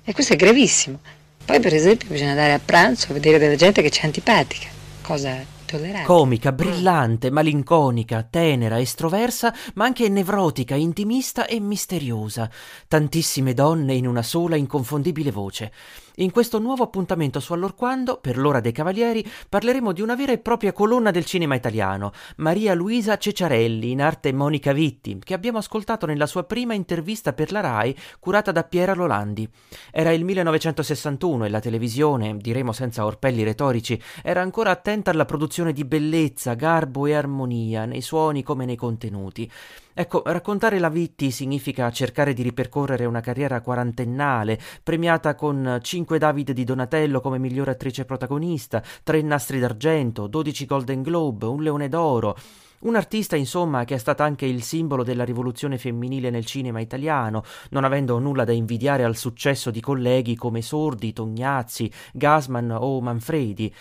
E 0.02 0.12
questo 0.14 0.32
è 0.32 0.36
gravissimo. 0.36 0.98
Poi 1.44 1.60
per 1.60 1.74
esempio 1.74 2.08
bisogna 2.08 2.30
andare 2.30 2.52
a 2.52 2.60
pranzo 2.64 3.08
a 3.10 3.12
vedere 3.12 3.38
della 3.38 3.56
gente 3.56 3.82
che 3.82 3.90
c'è 3.90 4.04
antipatica, 4.04 4.68
cosa 5.02 5.44
tollerabile. 5.70 6.04
Comica, 6.04 6.52
brillante, 6.52 7.30
malinconica, 7.30 8.26
tenera, 8.28 8.80
estroversa, 8.80 9.54
ma 9.74 9.85
anche 9.85 10.09
nevrotica, 10.09 10.74
intimista 10.74 11.46
e 11.46 11.61
misteriosa. 11.61 12.50
Tantissime 12.88 13.54
donne 13.54 13.94
in 13.94 14.06
una 14.06 14.22
sola 14.22 14.56
inconfondibile 14.56 15.30
voce. 15.30 15.72
In 16.16 16.33
questo 16.33 16.59
nuovo 16.59 16.83
appuntamento 16.83 17.38
su 17.40 17.53
Allorquando, 17.53 18.18
per 18.20 18.37
l'ora 18.37 18.61
dei 18.61 18.73
Cavalieri, 18.73 19.25
parleremo 19.49 19.92
di 19.92 20.03
una 20.03 20.16
vera 20.16 20.33
e 20.33 20.38
propria 20.38 20.73
colonna 20.73 21.11
del 21.11 21.25
cinema 21.25 21.55
italiano, 21.55 22.12
Maria 22.37 22.75
Luisa 22.75 23.16
Cecciarelli, 23.16 23.90
in 23.92 24.03
arte 24.03 24.33
Monica 24.33 24.73
Vitti, 24.73 25.18
che 25.23 25.35
abbiamo 25.35 25.59
ascoltato 25.59 26.07
nella 26.07 26.27
sua 26.27 26.44
prima 26.44 26.75
intervista 26.75 27.33
per 27.33 27.53
la 27.53 27.61
RAI, 27.61 27.96
curata 28.18 28.51
da 28.51 28.64
Piera 28.64 28.94
Lolandi. 28.94 29.49
Era 29.92 30.11
il 30.11 30.25
1961 30.25 31.44
e 31.44 31.49
la 31.49 31.61
televisione, 31.61 32.37
diremo 32.37 32.73
senza 32.73 33.05
orpelli 33.05 33.44
retorici, 33.44 34.01
era 34.23 34.42
ancora 34.42 34.70
attenta 34.70 35.11
alla 35.12 35.25
produzione 35.25 35.73
di 35.73 35.85
bellezza, 35.85 36.55
garbo 36.55 37.07
e 37.07 37.14
armonia, 37.14 37.85
nei 37.85 38.03
suoni 38.03 38.42
come 38.42 38.64
nei 38.64 38.77
contenuti. 38.77 39.51
Ecco, 39.92 40.22
raccontare 40.24 40.79
la 40.79 40.88
Vitti 40.88 41.33
significa 41.33 41.90
cercare 41.90 42.33
di 42.33 42.42
ripercorrere 42.42 43.07
una 43.07 43.20
carriera 43.20 43.61
quarantennale, 43.61 44.59
premiata 44.85 45.35
con 45.35 45.81
5 45.83 46.16
David 46.16 46.53
di 46.53 46.62
Donatello 46.62 47.20
come 47.20 47.38
miglior 47.38 47.68
attrice 47.68 48.05
protagonista, 48.05 48.83
3 49.03 49.22
nastri 49.22 49.59
d'argento, 49.59 50.29
12 50.29 50.64
Golden 50.66 51.03
Globe, 51.03 51.46
un 51.46 51.62
Leone 51.62 51.88
d'Oro. 51.88 52.37
Un 52.81 52.96
artista, 52.96 53.37
insomma, 53.37 53.85
che 53.85 53.96
è 53.96 53.98
stata 53.98 54.24
anche 54.24 54.46
il 54.46 54.62
simbolo 54.62 55.03
della 55.03 55.24
rivoluzione 55.24 55.76
femminile 55.76 56.31
nel 56.31 56.46
cinema 56.46 56.81
italiano, 56.81 57.42
non 57.70 57.85
avendo 57.85 58.18
nulla 58.18 58.44
da 58.44 58.53
invidiare 58.53 59.05
al 59.05 59.16
successo 59.16 59.70
di 59.70 59.81
colleghi 59.81 60.35
come 60.35 60.62
Sordi, 60.62 61.12
Tognazzi, 61.12 61.92
Gasman 62.14 62.70
o 62.70 63.00
Manfredi. 63.03 63.74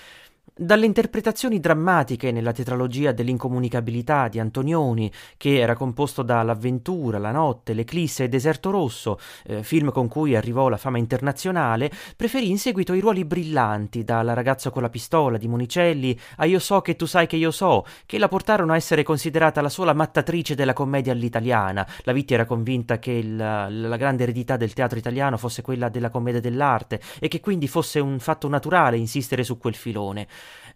Dalle 0.62 0.86
interpretazioni 0.86 1.62
drammatiche 1.62 2.34
nella 2.34 2.52
tetralogia 2.52 3.14
dell'incomunicabilità 3.14 4.28
di 4.28 4.42
Antonioni, 4.42 5.10
che 5.38 5.58
era 5.58 5.74
composto 5.74 6.22
da 6.22 6.44
L'avventura, 6.44 7.18
La 7.18 7.32
notte, 7.32 7.72
L'eclisse 7.72 8.26
e 8.26 8.28
Deserto 8.28 8.70
rosso, 8.70 9.18
eh, 9.46 9.64
film 9.64 9.90
con 9.90 10.10
cui 10.10 10.36
arrivò 10.36 10.68
la 10.68 10.76
fama 10.76 10.98
internazionale, 10.98 11.90
preferì 12.14 12.50
in 12.50 12.60
seguito 12.60 12.92
i 12.92 13.00
ruoli 13.00 13.24
brillanti, 13.24 14.04
da 14.04 14.22
La 14.22 14.34
ragazza 14.34 14.70
con 14.70 14.82
la 14.82 14.90
pistola 14.90 15.38
di 15.38 15.48
Monicelli 15.48 16.20
a 16.36 16.46
Io 16.46 16.60
so 16.60 16.82
che 16.82 16.98
tu 16.98 17.06
sai 17.06 17.26
che 17.26 17.38
io 17.38 17.52
so, 17.52 17.86
che 18.06 18.18
la 18.18 18.28
portarono 18.28 18.74
a 18.74 18.76
essere 18.76 19.04
considerata 19.04 19.62
la 19.62 19.70
sola 19.70 19.94
mattatrice 19.94 20.56
della 20.56 20.74
commedia 20.74 21.14
all'italiana. 21.14 21.88
La 22.04 22.12
Vitti 22.12 22.34
era 22.34 22.44
convinta 22.44 23.00
che 23.00 23.12
il- 23.12 23.38
la 23.38 23.96
grande 23.96 24.24
eredità 24.24 24.58
del 24.58 24.74
teatro 24.74 25.00
italiano 25.00 25.38
fosse 25.38 25.62
quella 25.62 25.88
della 25.88 26.10
commedia 26.10 26.42
dell'arte 26.42 27.00
e 27.18 27.30
che 27.30 27.40
quindi 27.40 27.70
fosse 27.70 28.02
un 28.02 28.20
fatto 28.20 28.50
naturale 28.50 28.98
insistere 28.98 29.46
su 29.46 29.58
quel 29.58 29.76
filone. 29.76 30.28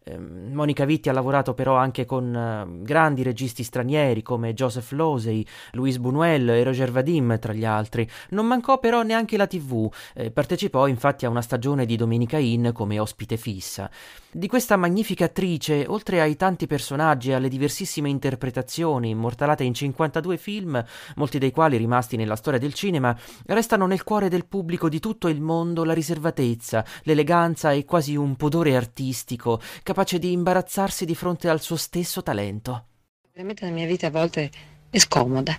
Ehm, 0.05 0.51
Monica 0.53 0.85
Vitti 0.85 1.09
ha 1.09 1.13
lavorato 1.13 1.53
però 1.53 1.75
anche 1.75 2.05
con 2.05 2.35
eh, 2.35 2.83
grandi 2.83 3.23
registi 3.23 3.63
stranieri 3.63 4.21
come 4.21 4.53
Joseph 4.53 4.91
Losey, 4.91 5.45
Louis 5.71 5.97
Buñuel 5.97 6.49
e 6.49 6.63
Roger 6.63 6.91
Vadim 6.91 7.39
tra 7.39 7.53
gli 7.53 7.65
altri. 7.65 8.07
Non 8.29 8.45
mancò 8.45 8.79
però 8.79 9.01
neanche 9.03 9.37
la 9.37 9.47
TV, 9.47 9.91
eh, 10.13 10.31
partecipò 10.31 10.87
infatti 10.87 11.25
a 11.25 11.29
una 11.29 11.41
stagione 11.41 11.85
di 11.85 11.95
Domenica 11.95 12.37
In 12.37 12.71
come 12.73 12.99
ospite 12.99 13.37
fissa. 13.37 13.89
Di 14.35 14.47
questa 14.47 14.77
magnifica 14.77 15.25
attrice, 15.25 15.85
oltre 15.87 16.19
ai 16.19 16.35
tanti 16.35 16.65
personaggi 16.65 17.29
e 17.29 17.33
alle 17.35 17.49
diversissime 17.49 18.09
interpretazioni 18.09 19.09
immortalate 19.11 19.63
in 19.63 19.75
52 19.75 20.37
film, 20.37 20.83
molti 21.17 21.37
dei 21.37 21.51
quali 21.51 21.77
rimasti 21.77 22.17
nella 22.17 22.35
storia 22.35 22.59
del 22.59 22.73
cinema, 22.73 23.15
restano 23.45 23.85
nel 23.85 24.03
cuore 24.03 24.29
del 24.29 24.47
pubblico 24.47 24.89
di 24.89 24.99
tutto 24.99 25.27
il 25.27 25.39
mondo 25.39 25.83
la 25.83 25.93
riservatezza, 25.93 26.83
l'eleganza 27.03 27.73
e 27.73 27.85
quasi 27.85 28.15
un 28.15 28.35
pudore 28.35 28.75
artistico, 28.75 29.61
capace 29.93 30.17
di 30.17 30.31
imbarazzarsi 30.31 31.05
di 31.05 31.13
fronte 31.13 31.47
al 31.47 31.61
suo 31.61 31.75
stesso 31.75 32.23
talento. 32.23 32.85
Veramente 33.31 33.63
la 33.63 33.71
mia 33.71 33.85
vita 33.85 34.07
a 34.07 34.09
volte 34.09 34.49
è 34.89 34.97
scomoda. 34.97 35.57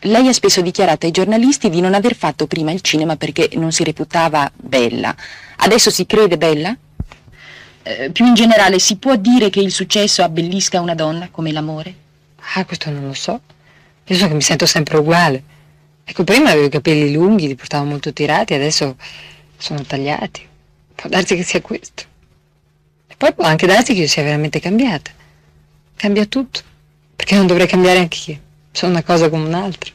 Lei 0.00 0.28
ha 0.28 0.32
spesso 0.32 0.60
dichiarato 0.60 1.04
ai 1.04 1.10
giornalisti 1.12 1.68
di 1.68 1.80
non 1.80 1.92
aver 1.92 2.14
fatto 2.14 2.46
prima 2.46 2.70
il 2.70 2.80
cinema 2.80 3.16
perché 3.16 3.50
non 3.54 3.72
si 3.72 3.82
reputava 3.82 4.48
bella. 4.54 5.14
Adesso 5.56 5.90
si 5.90 6.06
crede 6.06 6.38
bella? 6.38 6.76
Eh, 7.82 8.10
più 8.10 8.24
in 8.24 8.34
generale, 8.34 8.78
si 8.78 8.98
può 8.98 9.16
dire 9.16 9.50
che 9.50 9.60
il 9.60 9.72
successo 9.72 10.22
abbellisca 10.22 10.80
una 10.80 10.94
donna 10.94 11.28
come 11.30 11.50
l'amore? 11.50 11.94
Ah, 12.54 12.64
questo 12.64 12.90
non 12.90 13.04
lo 13.04 13.14
so. 13.14 13.40
Io 14.04 14.16
so 14.16 14.28
che 14.28 14.34
mi 14.34 14.42
sento 14.42 14.66
sempre 14.66 14.98
uguale. 14.98 15.42
Ecco, 16.04 16.22
prima 16.22 16.50
avevo 16.50 16.66
i 16.66 16.70
capelli 16.70 17.12
lunghi, 17.12 17.48
li 17.48 17.56
portavo 17.56 17.84
molto 17.84 18.12
tirati, 18.12 18.54
adesso 18.54 18.94
sono 19.56 19.82
tagliati. 19.82 20.46
Può 20.94 21.10
darsi 21.10 21.34
che 21.34 21.42
sia 21.42 21.60
questo. 21.60 22.14
Poi 23.16 23.32
può 23.32 23.44
anche 23.44 23.66
darsi 23.66 23.94
che 23.94 24.00
io 24.00 24.08
sia 24.08 24.22
veramente 24.22 24.60
cambiata. 24.60 25.10
Cambia 25.96 26.26
tutto. 26.26 26.60
Perché 27.16 27.34
non 27.34 27.46
dovrei 27.46 27.66
cambiare 27.66 27.98
anch'io? 27.98 28.38
Sono 28.72 28.92
una 28.92 29.02
cosa 29.02 29.28
come 29.30 29.46
un'altra. 29.46 29.90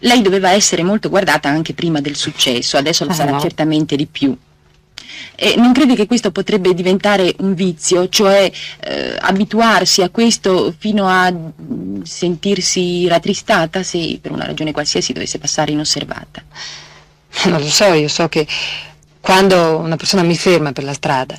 Lei 0.00 0.20
doveva 0.22 0.50
essere 0.50 0.82
molto 0.82 1.08
guardata 1.08 1.48
anche 1.48 1.72
prima 1.74 2.00
del 2.00 2.16
successo, 2.16 2.76
adesso 2.76 3.04
lo 3.04 3.12
Ah, 3.12 3.14
sarà 3.14 3.30
no. 3.32 3.40
certamente 3.40 3.94
di 3.94 4.06
più. 4.06 4.36
E 5.36 5.54
non 5.56 5.72
crede 5.72 5.94
che 5.94 6.06
questo 6.06 6.32
potrebbe 6.32 6.74
diventare 6.74 7.34
un 7.38 7.54
vizio, 7.54 8.08
cioè 8.08 8.50
eh, 8.80 9.16
abituarsi 9.20 10.02
a 10.02 10.10
questo 10.10 10.74
fino 10.76 11.06
a 11.06 11.30
mm, 11.30 12.02
sentirsi 12.02 13.06
rattristata 13.06 13.82
se 13.84 14.18
per 14.20 14.32
una 14.32 14.46
ragione 14.46 14.72
qualsiasi 14.72 15.12
dovesse 15.12 15.38
passare 15.38 15.70
inosservata? 15.72 16.42
Non 17.44 17.60
lo 17.60 17.68
so, 17.68 17.84
io 17.92 18.08
so 18.08 18.28
che 18.28 18.46
quando 19.20 19.76
una 19.78 19.96
persona 19.96 20.22
mi 20.22 20.36
ferma 20.36 20.72
per 20.72 20.84
la 20.84 20.92
strada, 20.92 21.38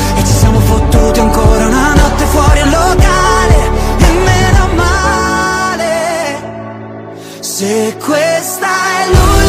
E 0.21 0.23
ci 0.23 0.33
siamo 0.33 0.59
fottuti 0.59 1.19
ancora 1.19 1.65
una 1.65 1.93
notte 1.95 2.25
fuori 2.25 2.59
al 2.59 2.69
locale. 2.69 3.69
E 3.97 4.11
meno 4.23 4.67
male. 4.75 6.37
Se 7.39 7.97
questa 7.97 8.67
è 8.67 9.07
l'ultima 9.07 9.40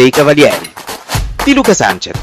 dei 0.00 0.08
cavalieri 0.08 0.72
di 1.44 1.52
Luca 1.52 1.74
Sanchez. 1.74 2.19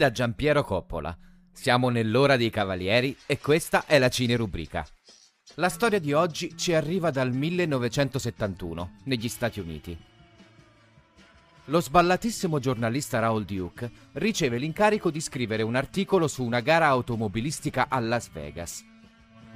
Da 0.00 0.10
Giampiero 0.10 0.64
Coppola. 0.64 1.14
Siamo 1.52 1.90
nell'ora 1.90 2.38
dei 2.38 2.48
cavalieri 2.48 3.14
e 3.26 3.38
questa 3.38 3.84
è 3.84 3.98
la 3.98 4.08
Cine 4.08 4.34
Rubrica. 4.34 4.82
La 5.56 5.68
storia 5.68 5.98
di 5.98 6.14
oggi 6.14 6.56
ci 6.56 6.72
arriva 6.72 7.10
dal 7.10 7.34
1971, 7.34 8.92
negli 9.04 9.28
Stati 9.28 9.60
Uniti. 9.60 9.94
Lo 11.66 11.82
sballatissimo 11.82 12.58
giornalista 12.58 13.18
Raoul 13.18 13.44
Duke 13.44 13.90
riceve 14.12 14.56
l'incarico 14.56 15.10
di 15.10 15.20
scrivere 15.20 15.62
un 15.62 15.74
articolo 15.74 16.28
su 16.28 16.44
una 16.44 16.60
gara 16.60 16.86
automobilistica 16.86 17.88
a 17.90 18.00
Las 18.00 18.30
Vegas. 18.30 18.82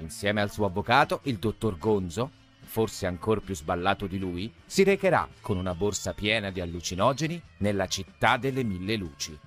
Insieme 0.00 0.42
al 0.42 0.50
suo 0.50 0.66
avvocato, 0.66 1.20
il 1.22 1.38
dottor 1.38 1.78
Gonzo, 1.78 2.30
forse 2.64 3.07
ancora 3.07 3.40
più 3.40 3.54
sballato 3.54 4.07
di 4.07 4.18
lui, 4.18 4.52
si 4.66 4.83
recherà 4.83 5.26
con 5.40 5.57
una 5.57 5.74
borsa 5.74 6.12
piena 6.12 6.50
di 6.50 6.61
allucinogeni 6.61 7.40
nella 7.61 7.87
città 7.87 8.37
delle 8.37 8.62
mille 8.62 8.96
luci. 8.96 9.38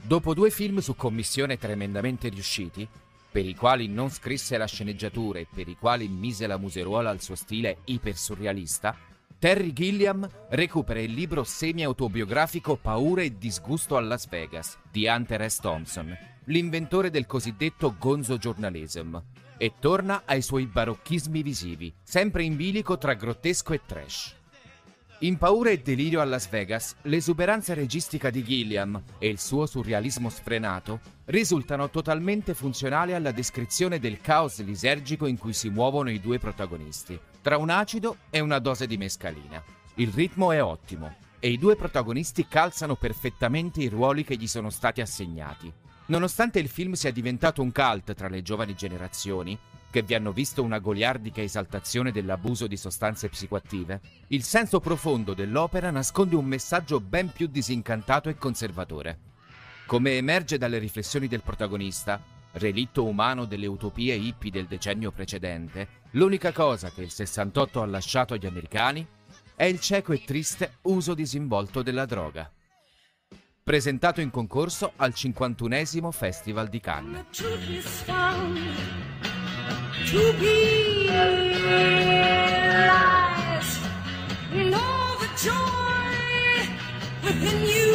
Dopo 0.00 0.32
due 0.32 0.50
film 0.50 0.78
su 0.78 0.96
commissione 0.96 1.58
tremendamente 1.58 2.28
riusciti, 2.28 2.88
per 3.30 3.44
i 3.44 3.54
quali 3.54 3.88
non 3.88 4.10
scrisse 4.10 4.56
la 4.56 4.66
sceneggiatura 4.66 5.38
e 5.38 5.46
per 5.52 5.68
i 5.68 5.76
quali 5.78 6.08
mise 6.08 6.46
la 6.46 6.56
museruola 6.56 7.10
al 7.10 7.20
suo 7.20 7.34
stile 7.34 7.78
ipersurrealista, 7.84 8.96
Terry 9.38 9.72
Gilliam 9.72 10.28
recupera 10.48 11.00
il 11.00 11.12
libro 11.12 11.44
semi-autobiografico 11.44 12.76
Paura 12.76 13.22
e 13.22 13.38
disgusto 13.38 13.96
a 13.96 14.00
Las 14.00 14.28
Vegas 14.28 14.78
di 14.90 15.06
Hunter 15.06 15.48
S. 15.48 15.60
Thompson, 15.60 16.16
l'inventore 16.44 17.10
del 17.10 17.26
cosiddetto 17.26 17.94
gonzo 17.98 18.38
journalism, 18.38 19.16
e 19.58 19.74
torna 19.78 20.22
ai 20.24 20.40
suoi 20.40 20.66
barocchismi 20.66 21.42
visivi, 21.42 21.92
sempre 22.02 22.44
in 22.44 22.56
bilico 22.56 22.96
tra 22.96 23.14
grottesco 23.14 23.74
e 23.74 23.80
trash. 23.84 24.37
In 25.22 25.36
Paura 25.36 25.70
e 25.70 25.80
delirio 25.80 26.20
a 26.20 26.24
Las 26.24 26.48
Vegas, 26.48 26.94
l'esuberanza 27.02 27.74
registica 27.74 28.30
di 28.30 28.44
Gilliam 28.44 29.02
e 29.18 29.26
il 29.26 29.40
suo 29.40 29.66
surrealismo 29.66 30.28
sfrenato 30.28 31.00
risultano 31.24 31.90
totalmente 31.90 32.54
funzionali 32.54 33.14
alla 33.14 33.32
descrizione 33.32 33.98
del 33.98 34.20
caos 34.20 34.62
lisergico 34.62 35.26
in 35.26 35.36
cui 35.36 35.52
si 35.54 35.70
muovono 35.70 36.08
i 36.10 36.20
due 36.20 36.38
protagonisti, 36.38 37.18
tra 37.42 37.56
un 37.56 37.68
acido 37.68 38.18
e 38.30 38.38
una 38.38 38.60
dose 38.60 38.86
di 38.86 38.96
mescalina. 38.96 39.60
Il 39.94 40.12
ritmo 40.12 40.52
è 40.52 40.62
ottimo 40.62 41.12
e 41.40 41.50
i 41.50 41.58
due 41.58 41.74
protagonisti 41.74 42.46
calzano 42.46 42.94
perfettamente 42.94 43.80
i 43.80 43.88
ruoli 43.88 44.22
che 44.22 44.36
gli 44.36 44.46
sono 44.46 44.70
stati 44.70 45.00
assegnati. 45.00 45.72
Nonostante 46.06 46.60
il 46.60 46.68
film 46.68 46.92
sia 46.92 47.10
diventato 47.10 47.60
un 47.60 47.72
cult 47.72 48.14
tra 48.14 48.28
le 48.28 48.40
giovani 48.42 48.76
generazioni, 48.76 49.58
che 49.90 50.02
vi 50.02 50.14
hanno 50.14 50.32
visto 50.32 50.62
una 50.62 50.78
goliardica 50.78 51.40
esaltazione 51.40 52.12
dell'abuso 52.12 52.66
di 52.66 52.76
sostanze 52.76 53.28
psicoattive, 53.28 54.00
il 54.28 54.42
senso 54.42 54.80
profondo 54.80 55.34
dell'opera 55.34 55.90
nasconde 55.90 56.36
un 56.36 56.44
messaggio 56.44 57.00
ben 57.00 57.30
più 57.30 57.46
disincantato 57.46 58.28
e 58.28 58.36
conservatore. 58.36 59.18
Come 59.86 60.16
emerge 60.16 60.58
dalle 60.58 60.78
riflessioni 60.78 61.28
del 61.28 61.42
protagonista, 61.42 62.22
relitto 62.52 63.04
umano 63.04 63.46
delle 63.46 63.66
utopie 63.66 64.14
hippie 64.14 64.50
del 64.50 64.66
decennio 64.66 65.10
precedente, 65.10 65.88
l'unica 66.12 66.52
cosa 66.52 66.90
che 66.90 67.02
il 67.02 67.10
68 67.10 67.82
ha 67.82 67.86
lasciato 67.86 68.34
agli 68.34 68.46
americani 68.46 69.06
è 69.54 69.64
il 69.64 69.80
cieco 69.80 70.12
e 70.12 70.22
triste 70.22 70.76
uso 70.82 71.14
disinvolto 71.14 71.82
della 71.82 72.04
droga. 72.04 72.50
Presentato 73.62 74.20
in 74.20 74.30
concorso 74.30 74.92
al 74.96 75.12
51esimo 75.14 76.10
Festival 76.10 76.68
di 76.68 76.80
Cannes. 76.80 77.26
To 80.10 80.32
be 80.40 81.06
lies. 82.88 83.70
Know 84.54 85.16
the 85.20 85.28
joy 85.36 86.12
within 87.22 87.60
you 87.74 87.92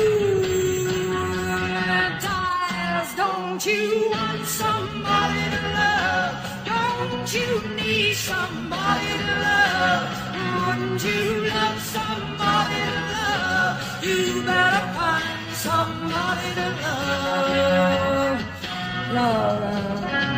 dies. 2.21 3.09
Don't 3.15 3.65
you 3.65 4.11
want 4.11 4.45
somebody 4.45 5.43
to 5.55 5.61
love? 5.79 6.33
Don't 6.73 7.33
you 7.33 7.49
need 7.81 8.13
somebody 8.13 9.11
to 9.23 9.33
love? 9.47 10.07
Wouldn't 10.67 11.03
you 11.03 11.23
love 11.49 11.81
somebody 11.81 12.79
to 12.91 13.01
love? 13.15 14.03
You 14.03 14.43
better 14.45 14.85
find 14.97 15.51
somebody 15.67 16.49
to 16.59 16.67
love. 16.83 18.39
Love, 19.13 19.61
love. 20.11 20.32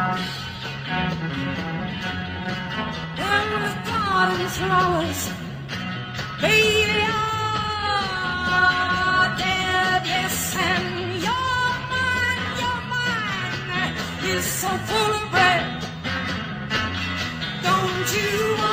And 0.00 0.14
the 3.64 3.72
garden 3.84 4.46
flowers, 4.46 5.20
baby, 6.40 7.02
are 7.02 8.06
dead, 9.38 10.06
yes, 10.06 10.56
and 10.56 10.86
your 11.26 11.58
mind, 11.90 12.42
your 12.62 12.80
mind 12.94 13.92
is 14.28 14.44
so 14.44 14.68
full 14.68 15.12
of 15.18 15.24
bread. 15.32 15.62
Don't 17.64 18.08
you 18.14 18.67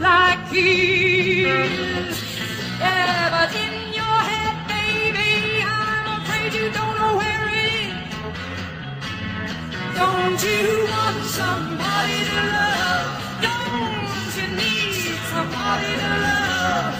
like 0.00 0.46
his. 0.48 2.16
Yeah, 2.80 3.30
but 3.34 3.50
in 3.54 3.92
your 3.94 4.18
head, 4.30 4.56
baby, 4.68 5.62
I'm 5.64 6.22
afraid 6.22 6.52
you 6.54 6.70
don't 6.70 6.94
know 6.98 7.16
where 7.16 7.44
it 7.48 7.64
is. 7.82 7.94
Don't 9.96 10.40
you 10.42 10.86
want 10.92 11.24
somebody 11.24 12.18
to 12.30 12.40
love? 12.54 13.10
Don't 13.42 14.36
you 14.38 14.46
need 14.62 15.18
somebody 15.32 15.92
to 16.02 16.10
love? 16.26 16.94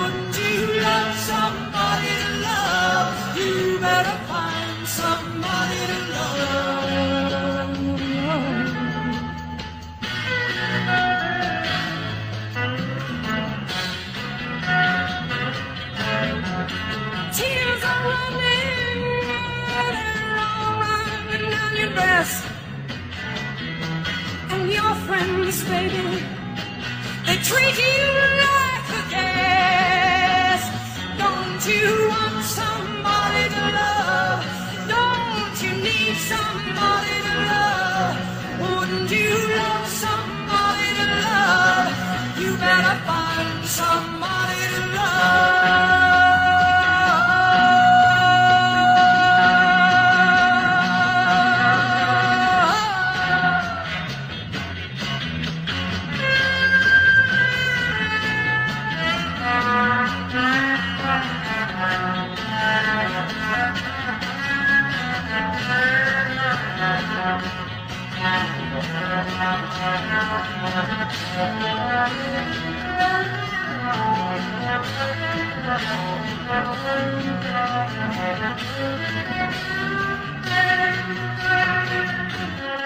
Wouldn't 0.00 0.36
you 0.38 0.80
love 0.80 1.14
somebody 1.32 2.12
to 2.22 2.30
love? 2.48 3.36
You 3.36 3.78
better 3.78 4.18
find 4.26 4.86
somebody 4.88 5.27
treat 27.48 27.78
you 27.78 28.12
like 28.42 28.57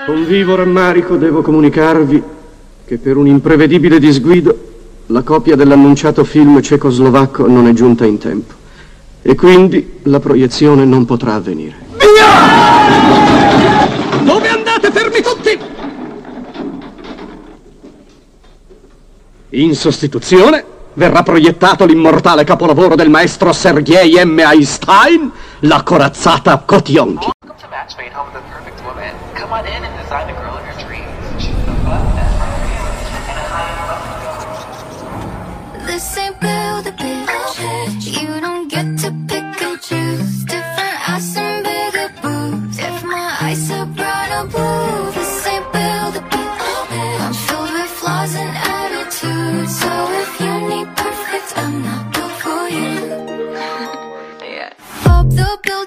Con 0.05 0.27
vivo 0.27 0.57
rammarico 0.57 1.17
devo 1.17 1.43
comunicarvi 1.43 2.23
che 2.85 2.99
per 2.99 3.17
un 3.17 3.29
imprevedibile 3.29 4.01
disguido 4.01 4.71
la 5.07 5.23
copia 5.23 5.55
dell'annunciato 5.55 6.25
film 6.25 6.61
cecoslovacco 6.61 7.47
non 7.47 7.69
è 7.69 7.73
giunta 7.73 8.05
in 8.05 8.19
tempo 8.19 8.53
e 9.23 9.37
quindi 9.37 10.01
la 10.03 10.19
proiezione 10.19 10.85
non 10.85 11.05
potrà 11.05 11.35
avvenire. 11.35 11.77
Dove 14.25 14.49
andate 14.49 14.91
fermi 14.91 15.23
tutti? 15.23 15.59
In 19.51 19.75
sostituzione 19.77 20.65
verrà 20.95 21.23
proiettato 21.23 21.85
l'immortale 21.87 22.45
capolavoro 22.45 22.95
del 22.95 23.09
maestro 23.09 23.53
Sergei 23.53 24.23
M. 24.25 24.39
Einstein, 24.39 25.33
la 25.61 25.83
corazzata 25.83 26.63
Kotionki. 26.65 27.31
Welcome 27.43 27.61
to 27.61 27.69
Match 27.69 27.95
Made 27.97 28.13
Home 28.15 28.31
with 28.33 28.43
the 28.43 28.49
Perfect 28.53 28.83
Woman. 28.85 29.15
Come 29.35 29.53
on 29.53 29.67
in 29.67 29.85
and 29.85 29.97
design 30.01 30.27
the 30.27 30.35
girl 30.35 30.57
of 30.57 30.65
your 30.67 30.77
dreams. 30.87 31.09
She's 31.39 31.55
the 31.65 31.73
button 31.85 32.15
that 32.15 32.33
and 33.29 33.39
a 33.39 33.45
high 33.49 33.73
This 35.87 36.17
ain't 36.19 36.39
build 36.41 36.87
a 36.87 36.93
bitch. 36.93 38.21
You 38.21 38.41
don't 38.41 38.69
get 38.69 38.99
to 39.01 39.22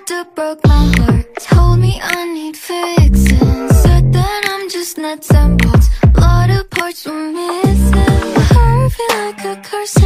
Builder 0.08 0.30
broke 0.36 0.64
my 0.66 0.94
heart. 1.00 1.36
Told 1.40 1.80
me 1.80 2.00
I 2.02 2.26
need 2.34 2.58
fixing. 2.58 3.70
Said 3.70 4.14
that 4.14 4.42
I'm 4.46 4.70
just 4.70 4.98
nuts 4.98 5.32
and 5.32 5.62
bolts. 5.62 5.90
Lot 6.16 6.50
of 6.50 6.70
parts 6.70 7.06
were 7.06 7.32
missing. 7.32 8.34
Heart 8.52 8.92
feel 8.92 9.16
like 9.26 9.46
a 9.46 9.56
curse. 9.64 9.98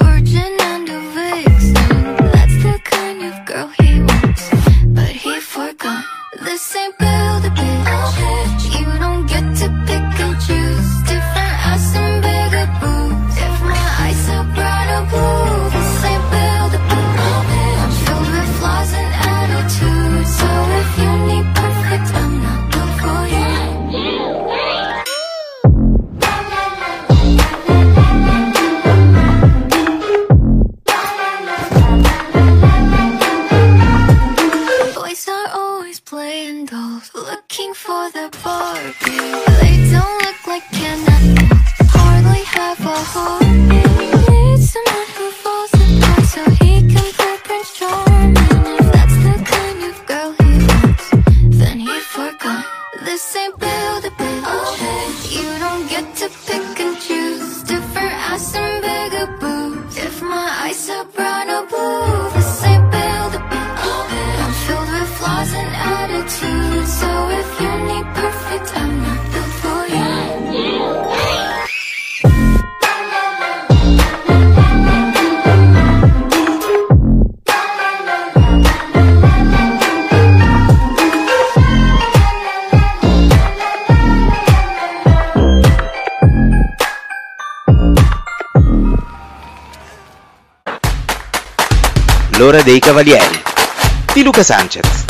Virgin 0.00 0.52
and 0.70 0.88
a 0.88 1.00
vixen. 1.14 1.74
That's 2.32 2.56
the 2.64 2.80
kind 2.84 3.22
of 3.22 3.46
girl 3.46 3.68
he 3.80 4.00
wants. 4.00 4.50
But 4.86 5.08
he 5.10 5.38
forgot. 5.40 6.04
This 6.44 6.74
ain't 6.76 6.98
build 6.98 7.44
a 7.44 7.50
bitch. 7.50 8.64
You 8.78 8.86
don't 8.98 9.26
get 9.26 9.56
to 9.60 9.68
pick 9.86 10.01
L'ora 92.52 92.64
dei 92.64 92.80
cavalieri 92.80 93.42
di 94.12 94.22
Luca 94.22 94.42
Sanchez. 94.42 95.06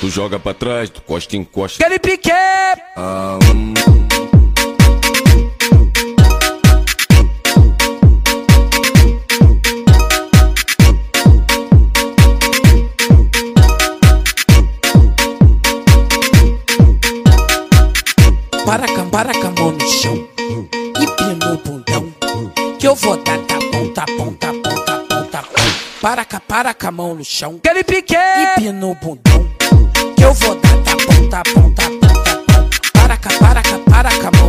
Tu 0.00 0.08
joga 0.10 0.38
pra 0.38 0.52
trás, 0.52 0.90
tu 0.90 1.00
costa 1.06 1.34
encosta. 1.34 1.82
Aquele 1.82 1.98
piqué! 1.98 2.30
Ah, 2.94 3.38
eu 22.92 22.96
vou 22.96 23.16
dar 23.16 23.38
da 23.38 23.58
ponta, 23.58 24.04
ponta, 24.18 24.52
ponta, 24.52 25.04
ponta, 25.08 25.42
ponta. 25.42 25.44
Para 25.98 26.26
cá, 26.26 26.40
para 26.40 26.74
cá, 26.74 26.90
mão 26.90 27.14
no 27.14 27.24
chão. 27.24 27.58
Que 27.58 27.70
ele 27.70 27.82
pique! 27.82 28.14
Empina 28.14 28.86
o 28.86 28.94
bundão. 28.94 29.48
Que 30.14 30.22
eu 30.22 30.34
vou 30.34 30.54
dar 30.56 30.76
da 30.76 30.96
ponta, 30.96 31.42
ponta, 31.54 31.82
ponta, 31.82 31.82
ponta. 31.84 32.90
Para 32.92 33.16
cá, 33.16 33.30
para 33.38 33.62
cá, 33.62 33.78
para 33.90 34.10
cá, 34.10 34.30
mão 34.38 34.41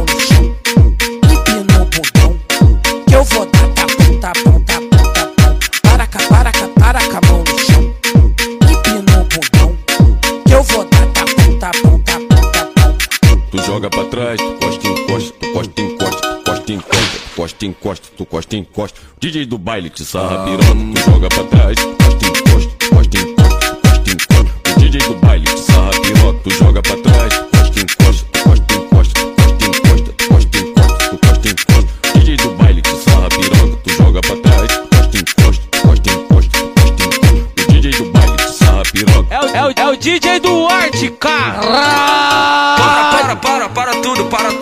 encosta, 17.66 18.08
tu 18.16 18.26
costa 18.26 18.56
encosta, 18.56 19.00
tu 19.00 19.00
costa 19.00 19.00
encosta. 19.00 19.00
DJ 19.20 19.46
do 19.46 19.58
baile 19.58 19.90
te 19.90 20.04
sarra 20.04 20.44
piroca, 20.44 20.66
tu 20.66 21.12
joga 21.12 21.30
pra 21.30 21.44
trás, 21.46 21.76
costa 21.80 22.28
encosta, 22.28 22.88
costa 22.90 23.18
encosta, 23.18 23.80
costa 23.82 24.12
encosta. 24.12 24.54
O 24.70 24.80
DJ 24.80 25.00
do 25.02 25.14
baile 25.16 25.46
te 25.46 25.60
sarra 25.60 25.92
piroca, 26.02 26.40
tu 26.44 26.50
joga 26.52 26.82
pra 26.82 26.98
trás, 26.98 27.34
costa 27.52 27.80
encosta, 27.80 28.40
costa 28.44 28.74
encosta, 28.76 29.20
costa 29.38 29.66
encosta, 29.66 30.14
costa 30.28 30.58
encosta, 30.58 31.10
tu 31.10 31.18
costa 31.28 31.50
encosta. 31.50 32.20
DJ 32.20 32.38
do 32.38 32.50
baile 32.56 32.82
te 32.82 32.96
sarra 32.98 33.30
piroca, 33.30 33.78
tu 33.78 33.90
joga 33.92 34.22
pra 34.22 34.36
trás, 34.38 34.78
costa 34.78 35.18
encosta, 35.18 35.68
costa 35.82 36.12
encosta, 36.12 36.60
costa 36.76 37.04
encosta. 37.04 37.64
O 37.64 37.72
DJ 37.72 37.92
do 37.92 38.12
baile 38.12 38.36
te 38.36 38.54
sarra 38.54 38.84
piroca. 38.92 39.34
É 39.34 39.40
o, 39.40 39.46
é 39.46 39.66
o, 39.66 39.74
é 39.76 39.90
o 39.90 39.96
DJ 39.96 40.40
do 40.40 40.68
Arte, 40.68 41.10
cara! 41.12 42.73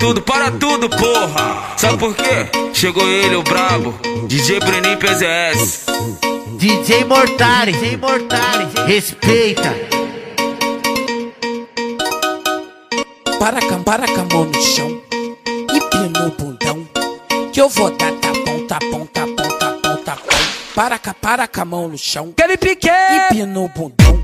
Tudo, 0.02 0.20
para 0.20 0.50
tudo, 0.50 0.50
para 0.50 0.52
tudo, 0.52 0.90
porra! 0.90 1.78
Sabe 1.78 1.98
por 1.98 2.16
quê? 2.16 2.50
Chegou 2.74 3.08
ele, 3.08 3.36
o 3.36 3.44
brabo, 3.44 3.94
DJ 4.28 4.60
Brenin 4.60 4.98
PZS. 4.98 5.86
DJ 6.58 7.06
Mortari, 7.06 7.72
DJ 7.72 7.98
Mortari, 7.98 8.68
respeita. 8.88 9.76
Para 13.40 13.62
com, 13.62 13.84
para 13.84 14.08
com 14.08 14.22
a 14.22 14.26
mão 14.34 14.46
no 14.46 14.62
chão 14.62 15.02
e 15.48 15.80
pina 15.90 16.20
no 16.20 16.32
bundão. 16.32 16.88
Que 17.54 17.62
eu 17.62 17.70
vou 17.70 17.92
dar 17.92 18.12
tá 18.14 18.30
bom, 18.44 18.66
tá 18.66 18.80
bom, 18.92 19.06
tá 19.06 19.26
bom, 19.28 19.58
tá 19.60 19.70
bom, 19.84 19.96
tá 19.98 20.16
bom. 20.16 20.38
Para 20.74 20.98
com, 20.98 21.14
para 21.14 21.48
com 21.48 21.62
a 21.62 21.66
mão 21.66 21.88
no 21.88 21.98
chão. 21.98 22.34
Aquele 22.36 22.58
piqué! 22.58 23.28
E 23.30 23.34
pina 23.34 23.46
no 23.46 23.68
bundão. 23.68 24.20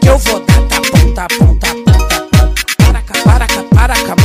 Que 0.00 0.08
eu 0.08 0.16
vou 0.16 0.40
dar 0.40 0.62
tá 0.68 0.80
bom, 0.80 1.14
tá 1.14 1.26
bom, 1.38 1.54
tá 1.56 1.68
bom, 1.68 1.98
tá 1.98 2.08
bom. 2.14 2.54
Para 2.78 3.02
com, 3.02 3.22
para 3.24 3.46
com, 3.46 3.68
para 3.76 3.94
com 3.94 4.21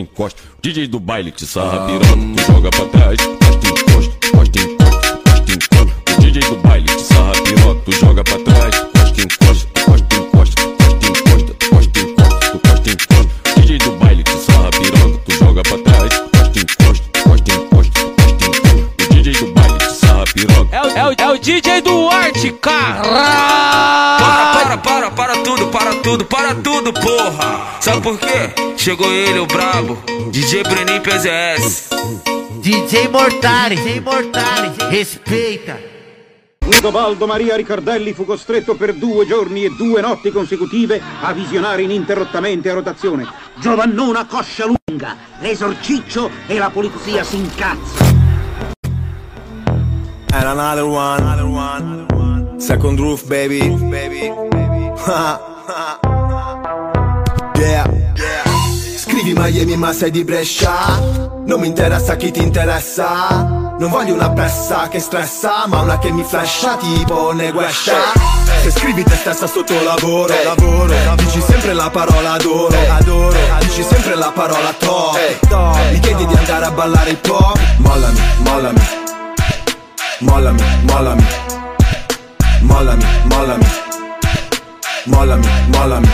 encosta. 0.00 0.40
DJ 0.62 0.86
do 0.88 0.98
baile 0.98 1.30
te 1.30 1.46
sarra 1.46 1.86
piroca, 1.86 2.06
tu 2.36 2.52
joga 2.52 2.70
pra 2.70 2.86
trás, 2.86 3.16
costa, 3.20 3.68
encosta, 3.68 4.30
costa, 4.32 4.60
encosta, 4.60 5.16
costa, 5.24 5.52
encosta. 5.52 6.16
O 6.16 6.20
DJ 6.20 6.40
do 6.40 6.56
baile 6.56 6.86
te 6.86 7.02
sarra 7.02 7.32
piroca, 7.44 7.80
tu 7.84 7.92
joga 7.92 8.24
pra 8.24 8.38
trás, 8.38 8.74
costa, 8.92 9.22
encosta, 9.22 9.68
costa, 9.84 10.16
encosta, 10.16 10.62
costa, 10.78 11.06
encosta, 11.06 11.54
costa, 11.70 12.00
encosta, 12.00 12.50
tu 12.50 12.58
costa, 12.60 12.90
encosta. 12.90 13.50
O 13.56 13.60
DJ 13.60 13.78
do 13.78 13.90
baile 13.92 14.22
te 14.22 14.36
sarra 14.38 14.70
piroca, 14.70 15.18
tu 15.24 15.32
joga 15.32 15.62
pra 15.62 15.78
trás, 15.78 16.18
costa, 16.18 16.58
encosta, 16.58 17.22
costa, 17.22 17.52
encosta, 17.52 18.00
costa, 18.16 18.44
encosta. 18.46 19.04
O 19.04 19.14
DJ 19.14 19.32
do 19.34 19.52
baile 19.52 19.78
te 19.78 19.92
sarra 19.92 20.24
piroca. 20.34 20.76
É 20.76 20.82
o, 20.82 20.86
é 20.86 21.08
o, 21.08 21.14
é 21.18 21.32
o 21.32 21.38
DJ 21.38 21.80
do 21.82 22.08
Arte, 22.08 22.52
cara. 22.52 24.09
Tudo, 26.02 26.24
para 26.24 26.54
tudo, 26.54 26.92
porra. 26.92 27.80
Sabe 27.80 28.00
por 28.00 28.18
quê? 28.18 28.52
Chegou 28.76 29.12
ele, 29.12 29.38
o 29.38 29.46
brabo, 29.46 29.98
DJ 30.30 30.62
Brenin 30.62 31.00
PZS. 31.00 31.90
DJ 32.60 33.08
Mortari, 33.08 33.76
DJ 33.76 34.00
Mortari, 34.00 34.70
respeita. 34.90 35.78
Udobaldo 36.66 37.26
Maria 37.26 37.56
Ricardelli 37.56 38.12
fu 38.12 38.24
costretto 38.24 38.74
per 38.74 38.94
due 38.94 39.26
giorni 39.26 39.64
e 39.64 39.70
due 39.70 40.00
notti 40.00 40.30
consecutive 40.30 41.00
a 41.22 41.32
visionare 41.32 41.82
ininterrottamente 41.82 42.70
a 42.70 42.74
rotazione 42.74 43.26
Giovannona 43.56 44.26
Coscia 44.26 44.66
Lunga, 44.66 45.16
l'esorciccio 45.40 46.30
e 46.46 46.58
la 46.58 46.70
polizia 46.70 47.24
si 47.24 47.36
incazza. 47.36 48.18
And 50.32 50.44
another 50.44 50.84
one, 50.84 51.20
another 51.22 51.46
one. 51.46 52.60
Second 52.60 53.00
roof, 53.00 53.26
baby. 53.26 53.68
baby. 53.90 54.30
Yeah. 57.56 57.84
Scrivi 58.96 59.32
Miami 59.34 59.76
ma 59.76 59.92
sei 59.92 60.10
di 60.10 60.24
Brescia. 60.24 60.98
Non 61.44 61.60
mi 61.60 61.66
interessa 61.66 62.16
chi 62.16 62.30
ti 62.30 62.42
interessa. 62.42 63.68
Non 63.80 63.88
voglio 63.88 64.12
una 64.12 64.30
pressa 64.30 64.88
che 64.88 65.00
stressa 65.00 65.66
Ma 65.66 65.80
una 65.80 65.98
che 65.98 66.10
mi 66.10 66.22
flasha 66.22 66.76
tipo 66.76 67.32
neguescia 67.32 68.12
Se 68.60 68.70
scrivi 68.72 69.02
te 69.02 69.16
stessa 69.16 69.46
sotto 69.46 69.72
lavoro 69.82 70.34
Lavoro 70.44 70.92
Dici 71.16 71.40
sempre 71.40 71.72
la 71.72 71.88
parola 71.88 72.32
adoro 72.32 72.76
Adoro 72.90 73.34
Dici 73.60 73.82
sempre 73.82 74.16
la 74.16 74.30
parola 74.34 74.74
top 74.74 75.18
Mi 75.92 75.98
chiedi 76.00 76.26
di 76.26 76.34
andare 76.34 76.66
a 76.66 76.70
ballare 76.72 77.10
hip 77.12 77.26
hop 77.26 77.58
Mollami, 77.78 78.20
mollami. 78.44 78.80
Mollami, 80.18 80.62
mollami. 80.82 81.26
Mollami, 82.60 83.04
mollami 83.30 83.89
Mollami, 85.04 85.46
mollami. 85.72 86.08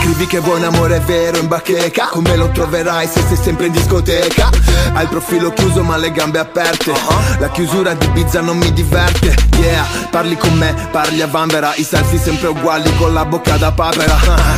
Scrivi 0.00 0.26
che 0.26 0.38
vuoi 0.38 0.58
un 0.58 0.64
amore 0.64 1.00
vero 1.00 1.38
in 1.38 1.48
bacheca 1.48 2.06
Come 2.06 2.36
lo 2.36 2.50
troverai 2.50 3.06
se 3.06 3.22
sei 3.26 3.36
sempre 3.36 3.66
in 3.66 3.72
discoteca. 3.72 4.48
Hai 4.94 5.02
il 5.02 5.08
profilo 5.08 5.52
chiuso 5.52 5.82
ma 5.82 5.96
le 5.96 6.10
gambe 6.10 6.38
aperte. 6.38 6.92
La 7.38 7.50
chiusura 7.50 7.92
di 7.92 8.06
Ibiza 8.06 8.40
non 8.40 8.56
mi 8.56 8.72
diverte 8.72 9.34
Yeah, 9.58 9.84
parli 10.10 10.36
con 10.36 10.54
me, 10.54 10.74
parli 10.90 11.20
a 11.20 11.26
Vanvera 11.26 11.74
I 11.74 11.82
selfie 11.82 12.18
sempre 12.18 12.48
uguali 12.48 12.94
con 12.96 13.12
la 13.12 13.26
bocca 13.26 13.56
da 13.56 13.72
papera. 13.72 14.16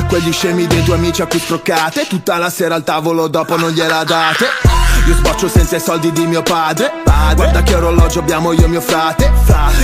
Quegli 0.09 0.33
scemi 0.33 0.67
dei 0.67 0.85
tuoi 0.85 0.99
amici 0.99 1.23
a 1.23 1.27
cui 1.27 1.41
stroccate 1.41 2.07
Tutta 2.07 2.37
la 2.37 2.51
sera 2.51 2.77
al 2.77 2.85
tavolo 2.85 3.27
dopo 3.27 3.57
non 3.57 3.71
gliela 3.71 4.05
date 4.05 4.47
Io 5.07 5.15
sboccio 5.15 5.49
senza 5.49 5.77
i 5.77 5.81
soldi 5.81 6.13
di 6.13 6.27
mio 6.27 6.43
padre. 6.43 6.93
Guarda 7.35 7.63
che 7.63 7.75
orologio 7.75 8.21
abbiamo 8.21 8.53
io 8.53 8.65
e 8.65 8.69
mio 8.69 8.81
frate. 8.81 9.31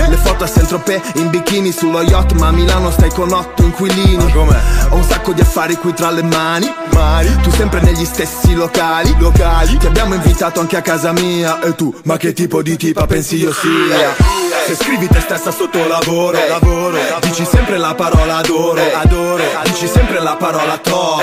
Le 0.09 0.17
foto 0.17 0.45
a 0.45 0.47
Saint-Tropez 0.47 1.13
in 1.15 1.31
bikini 1.31 1.73
sullo 1.73 2.03
yacht 2.03 2.33
Ma 2.33 2.49
a 2.49 2.51
Milano 2.51 2.91
stai 2.91 3.11
con 3.11 3.33
otto 3.33 3.63
inquilini. 3.63 4.33
Ho 4.35 4.97
un 4.97 5.05
sacco 5.05 5.33
di 5.33 5.41
affari 5.41 5.77
qui 5.77 5.93
tra 5.95 6.11
le 6.11 6.23
mani. 6.23 6.73
Tu 7.43 7.51
sempre 7.51 7.81
negli 7.81 8.05
stessi 8.05 8.55
locali. 8.55 9.15
Locali? 9.19 9.77
Ti 9.77 9.87
abbiamo 9.87 10.15
invitato 10.15 10.61
anche 10.61 10.77
a 10.77 10.83
casa 10.83 11.13
mia. 11.13 11.61
E 11.61 11.75
tu, 11.75 11.95
ma 12.05 12.17
che 12.17 12.33
tipo 12.33 12.63
di 12.63 12.77
tipa 12.77 13.07
pensi 13.07 13.37
io 13.37 13.53
sia? 13.53 14.15
Se 14.67 14.75
scrivi 14.75 15.07
te 15.07 15.21
stessa 15.21 15.53
sotto 15.53 15.87
lavoro 15.87 16.39
Lavoro. 16.49 16.99
Dici 17.21 17.45
sempre 17.45 17.79
la 17.79 17.95
parola 17.95 18.39
adoro 18.39 18.81
Adoro 18.95 19.43
Dici 19.63 19.87
sempre 19.87 20.21
la 20.21 20.35
parola 20.35 20.77
top. 20.79 21.23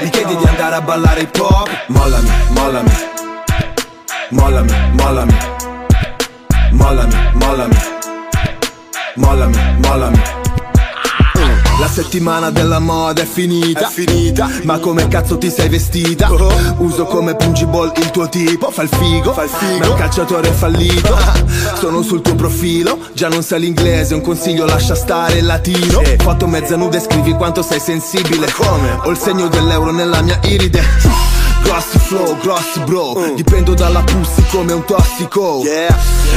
Mi 0.00 0.08
chiedi 0.08 0.34
di 0.36 0.44
andare 0.46 0.76
a 0.76 0.80
ballare 0.80 1.20
hip 1.20 1.38
hop 1.38 1.68
Mollami, 1.88 2.30
mollami 2.48 3.21
Mollami, 4.32 4.72
mollami 4.92 5.36
Mollami, 6.72 7.14
mollami 7.34 7.76
Mollami, 9.16 9.58
mollami 9.86 10.22
la 11.80 11.88
settimana 11.88 12.50
della 12.50 12.78
moda 12.78 13.22
è 13.22 13.24
finita, 13.24 13.88
è 13.88 13.90
finita. 13.90 14.48
Ma 14.62 14.78
come 14.78 15.08
cazzo 15.08 15.36
ti 15.36 15.50
sei 15.50 15.68
vestita? 15.68 16.30
Uso 16.76 17.06
come 17.06 17.34
pungible 17.34 17.90
il 17.96 18.10
tuo 18.12 18.28
tipo, 18.28 18.70
fa 18.70 18.82
il 18.82 18.88
figo, 18.88 19.32
fa 19.32 19.42
il 19.42 19.50
figo. 19.50 19.78
Ma 19.78 19.84
è 19.86 19.88
un 19.88 19.96
calciatore 19.96 20.52
fallito. 20.52 21.16
Sono 21.74 22.02
sul 22.02 22.22
tuo 22.22 22.36
profilo, 22.36 22.98
già 23.14 23.28
non 23.28 23.42
sai 23.42 23.60
l'inglese, 23.60 24.14
un 24.14 24.20
consiglio 24.20 24.64
lascia 24.64 24.94
stare 24.94 25.38
il 25.38 25.44
latino. 25.44 26.02
Foto 26.18 26.46
mezza 26.46 26.76
nuda 26.76 26.98
e 26.98 27.00
scrivi 27.00 27.32
quanto 27.32 27.62
sei 27.62 27.80
sensibile. 27.80 28.48
Come? 28.52 29.00
Ho 29.02 29.10
il 29.10 29.18
segno 29.18 29.48
dell'euro 29.48 29.90
nella 29.90 30.22
mia 30.22 30.38
iride. 30.44 31.31
Grossi 31.62 31.98
flow, 31.98 32.36
grossi 32.38 32.80
bro. 32.80 33.32
Dipendo 33.34 33.74
dalla 33.74 34.00
pussy 34.00 34.44
come 34.50 34.72
un 34.72 34.84
tossico. 34.84 35.62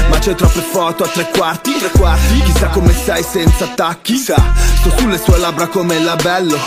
Ma 0.10 0.20
c'è 0.20 0.36
troppe 0.36 0.62
foto 0.62 1.04
a 1.04 1.08
tre 1.08 1.30
quarti. 1.36 1.78
Tre 1.78 1.90
quarti. 1.90 2.42
Chissà 2.42 2.68
come 2.68 2.94
sei 2.94 3.24
senza 3.24 3.66
attacchi. 3.66 4.18
Sto 4.18 4.36
sulle 4.98 5.20
sue 5.22 5.38
labbra 5.38 5.68
come 5.68 5.96
il 5.96 6.04
labello 6.04 6.58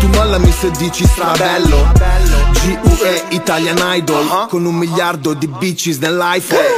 Tu 0.00 0.06
mollami 0.08 0.52
se 0.52 0.70
dici 0.72 1.04
strabello. 1.06 1.92
G.U.E. 2.52 3.24
Italian 3.30 3.78
Idol. 3.96 4.46
Con 4.48 4.64
un 4.64 4.74
miliardo 4.74 5.34
di 5.34 5.46
bitches 5.46 5.98
nell'iPhone. 5.98 6.76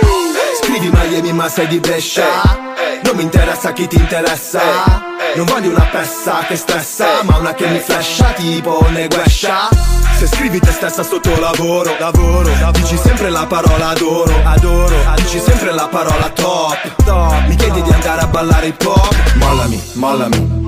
Scrivi 0.63 0.91
Miami 0.93 1.33
ma 1.33 1.49
sei 1.49 1.67
di 1.67 1.79
Brescia. 1.79 2.69
Non 3.05 3.17
mi 3.17 3.23
interessa 3.23 3.73
chi 3.73 3.87
ti 3.87 3.97
interessa 3.97 5.10
Non 5.37 5.47
voglio 5.47 5.71
una 5.71 5.87
pessa 5.91 6.45
che 6.47 6.57
stressa 6.57 7.23
Ma 7.23 7.37
una 7.39 7.55
che 7.55 7.67
mi 7.69 7.79
flasha 7.79 8.33
tipo 8.33 8.85
neguescia 8.91 9.69
Se 10.17 10.27
scrivi 10.27 10.59
te 10.59 10.73
stessa 10.73 11.03
sotto 11.03 11.39
lavoro 11.39 11.95
Lavoro 11.99 12.51
Dici 12.73 12.97
sempre 12.97 13.31
la 13.31 13.47
parola 13.47 13.89
adoro 13.89 14.35
Adoro 14.45 14.97
Dici 15.17 15.39
sempre 15.39 15.73
la 15.73 15.89
parola 15.89 16.29
top 16.31 17.05
Top. 17.05 17.47
Mi 17.47 17.55
chiedi 17.55 17.83
di 17.83 17.91
andare 17.91 18.23
a 18.23 18.27
ballare 18.27 18.67
hip 18.67 18.85
hop 18.85 19.35
Mollami, 19.37 19.81
mollami. 19.95 20.59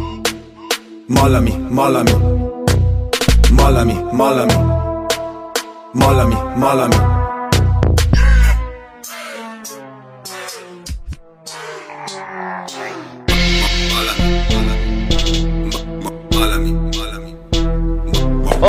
Mollami, 1.08 1.66
mollami. 1.68 2.12
Mollami, 3.50 4.06
mollami. 4.12 4.54
Mollami, 5.92 6.36
mollami 6.54 7.11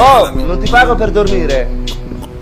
Oh, 0.06 0.30
non 0.34 0.60
ti 0.60 0.70
pago 0.70 0.96
per 0.96 1.12
dormire. 1.12 1.66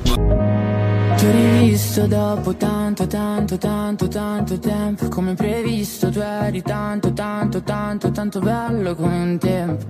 Ti 0.04 1.26
ho 1.28 1.32
rivisto 1.32 2.08
dopo 2.08 2.56
tanto, 2.56 3.06
tanto, 3.06 3.60
tanto, 3.60 4.08
tanto 4.08 4.58
tempo 4.58 5.08
Come 5.10 5.36
previsto 5.36 6.10
tu 6.10 6.20
eri 6.20 6.64
tanto, 6.64 7.14
tanto, 7.14 7.62
tanto, 7.62 8.10
tanto 8.10 8.40
bello 8.40 8.96
come 8.96 9.22
un 9.22 9.38
tempo. 9.38 9.86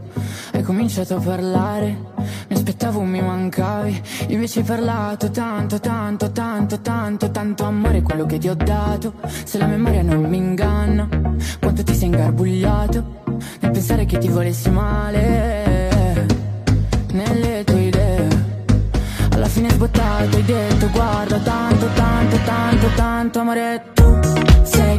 Hai 0.51 0.63
cominciato 0.63 1.15
a 1.15 1.19
parlare, 1.22 1.97
mi 2.49 2.55
aspettavo 2.57 2.99
mi 3.03 3.22
mancavi 3.22 4.01
Invece 4.28 4.59
hai 4.59 4.65
parlato 4.65 5.32
tanto, 5.32 5.80
tanto, 5.80 6.30
tanto, 6.30 6.82
tanto, 6.82 7.32
tanto 7.32 7.63
amore 7.63 8.01
quello 8.01 8.26
che 8.26 8.38
ti 8.38 8.49
ho 8.49 8.55
dato. 8.55 9.13
Se 9.45 9.57
la 9.57 9.67
memoria 9.67 10.01
non 10.01 10.26
mi 10.26 10.36
inganna, 10.36 11.07
quanto 11.61 11.84
ti 11.84 11.95
sei 11.95 12.07
ingarbugliato 12.07 13.24
Nel 13.61 13.72
pensare 13.72 14.03
che 14.03 14.17
ti 14.17 14.28
volessi 14.28 14.69
male 14.69 15.70
Nelle 17.12 17.64
tue 17.66 17.82
idee. 17.82 18.28
Alla 19.34 19.47
fine 19.47 19.70
sbottato 19.70 20.36
hai 20.38 20.43
detto 20.45 20.89
guarda 20.91 21.38
tanto, 21.39 21.88
tanto, 21.93 22.38
tanto, 22.45 22.88
tanto 22.95 23.39
amore 23.39 23.84
tu 23.93 24.20
sei 24.64 24.95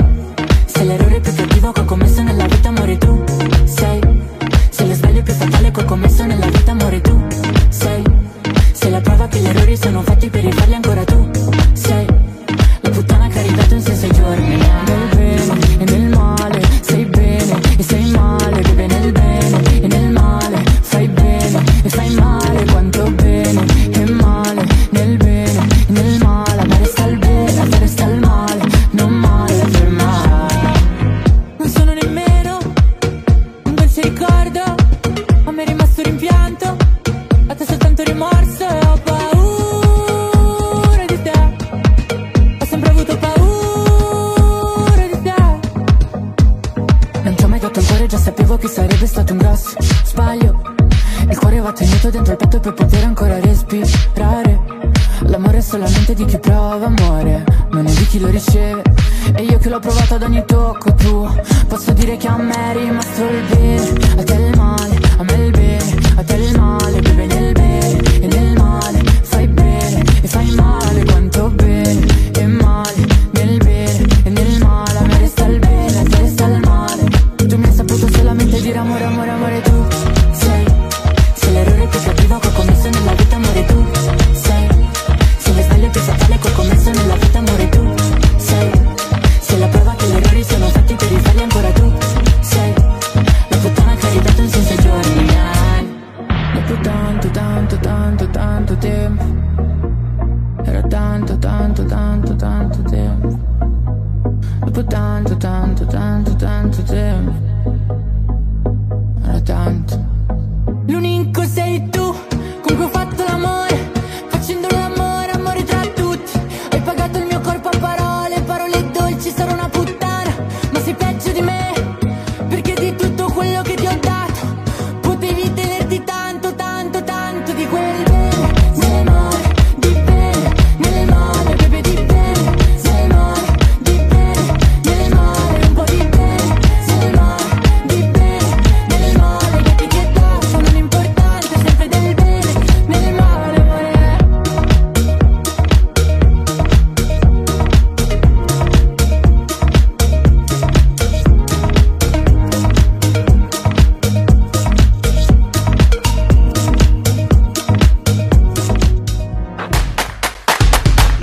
Sei 0.67 0.87
l'errore 0.87 1.21
più 1.21 1.35
cattivo 1.35 1.73
che 1.73 1.81
ho 1.81 1.85
commesso 1.85 2.23
nella 2.23 2.47
vita 2.47 2.69
amore 2.69 2.99
tu 2.99 3.25
sei 3.65 4.01
Sei 4.71 4.89
lo 4.89 4.95
sbaglio 4.95 5.23
più 5.23 5.33
fatale 5.33 5.71
che 5.71 5.81
ho 5.81 5.85
commesso 5.85 6.25
nella 6.25 6.35
vita 6.35 6.42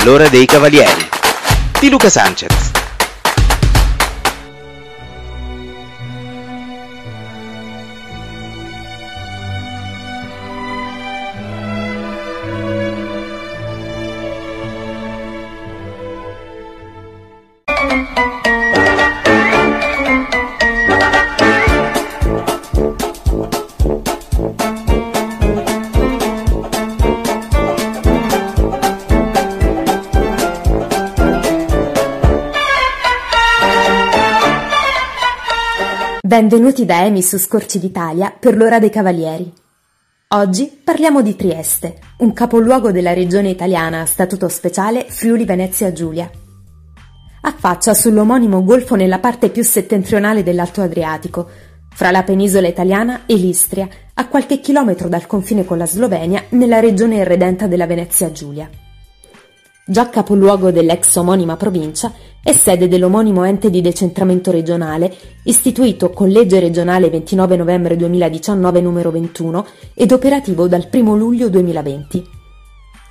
L'ora 0.10 0.28
dei 0.28 0.48
cavalieri 0.48 1.08
di 1.80 1.88
Luca 1.88 2.10
Sanchez. 2.10 2.69
Benvenuti 36.40 36.86
da 36.86 37.04
Emi 37.04 37.22
su 37.22 37.38
Scorci 37.38 37.80
d'Italia 37.80 38.32
per 38.32 38.56
l'ora 38.56 38.80
dei 38.80 38.90
Cavalieri. 38.90 39.52
Oggi 40.30 40.72
parliamo 40.82 41.22
di 41.22 41.36
Trieste, 41.36 42.00
un 42.20 42.32
capoluogo 42.32 42.94
della 42.94 43.12
regione 43.12 43.50
italiana 43.50 44.00
a 44.00 44.06
statuto 44.06 44.48
speciale 44.48 45.04
Friuli 45.10 45.44
Venezia 45.44 45.92
Giulia. 45.92 46.32
Affaccia 47.42 47.94
sull'omonimo 47.94 48.64
golfo 48.64 48.96
nella 48.96 49.20
parte 49.20 49.50
più 49.50 49.66
settentrionale 49.66 50.42
dell'Alto 50.42 50.82
Adriatico, 50.82 51.50
fra 51.94 52.10
la 52.10 52.24
penisola 52.24 52.70
italiana 52.70 53.26
e 53.26 53.36
l'Istria, 53.36 53.90
a 54.14 54.26
qualche 54.30 54.62
chilometro 54.62 55.10
dal 55.10 55.28
confine 55.28 55.66
con 55.66 55.78
la 55.78 55.86
Slovenia, 55.86 56.46
nella 56.52 56.80
regione 56.80 57.18
irredenta 57.18 57.68
della 57.68 57.86
Venezia 57.86 58.32
Giulia. 58.32 58.70
Già 59.86 60.08
capoluogo 60.08 60.72
dell'ex 60.72 61.16
omonima 61.16 61.58
provincia, 61.58 62.14
è 62.42 62.54
sede 62.54 62.88
dell'omonimo 62.88 63.44
ente 63.44 63.70
di 63.70 63.82
decentramento 63.82 64.50
regionale, 64.50 65.14
istituito 65.44 66.10
con 66.12 66.30
legge 66.30 66.60
regionale 66.60 67.10
29 67.10 67.58
novembre 67.58 67.96
2019 67.98 68.82
numero 68.82 69.12
21 69.12 69.66
ed 69.94 70.12
operativo 70.12 70.68
dal 70.68 70.88
1 70.92 71.16
luglio 71.16 71.50
2020. 71.50 72.38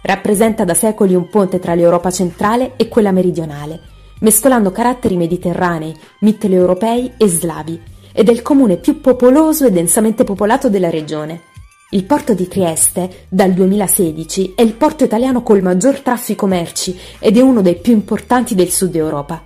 Rappresenta 0.03 0.64
da 0.64 0.74
secoli 0.74 1.14
un 1.14 1.29
ponte 1.29 1.59
tra 1.59 1.74
l'Europa 1.74 2.11
centrale 2.11 2.72
e 2.76 2.89
quella 2.89 3.12
meridionale, 3.12 3.81
mescolando 4.20 4.72
caratteri 4.72 5.16
mediterranei, 5.16 5.95
mitteleuropei 6.20 7.12
e 7.18 7.29
slavi, 7.29 7.81
ed 8.12 8.29
è 8.29 8.33
il 8.33 8.43
comune 8.43 8.79
più 8.79 9.01
popoloso 9.01 9.66
e 9.66 9.70
densamente 9.70 10.24
popolato 10.24 10.70
della 10.70 10.91
regione. 10.91 11.43
Il 11.91 12.05
porto 12.05 12.34
di 12.34 12.47
Trieste, 12.47 13.24
dal 13.30 13.55
2016, 13.55 14.53
è 14.55 14.61
il 14.61 14.74
porto 14.74 15.05
italiano 15.05 15.43
col 15.43 15.62
maggior 15.62 16.01
traffico 16.01 16.45
merci 16.45 16.95
ed 17.18 17.39
è 17.39 17.41
uno 17.41 17.62
dei 17.62 17.76
più 17.76 17.95
importanti 17.95 18.55
del 18.55 18.68
sud 18.68 18.95
Europa. 18.95 19.43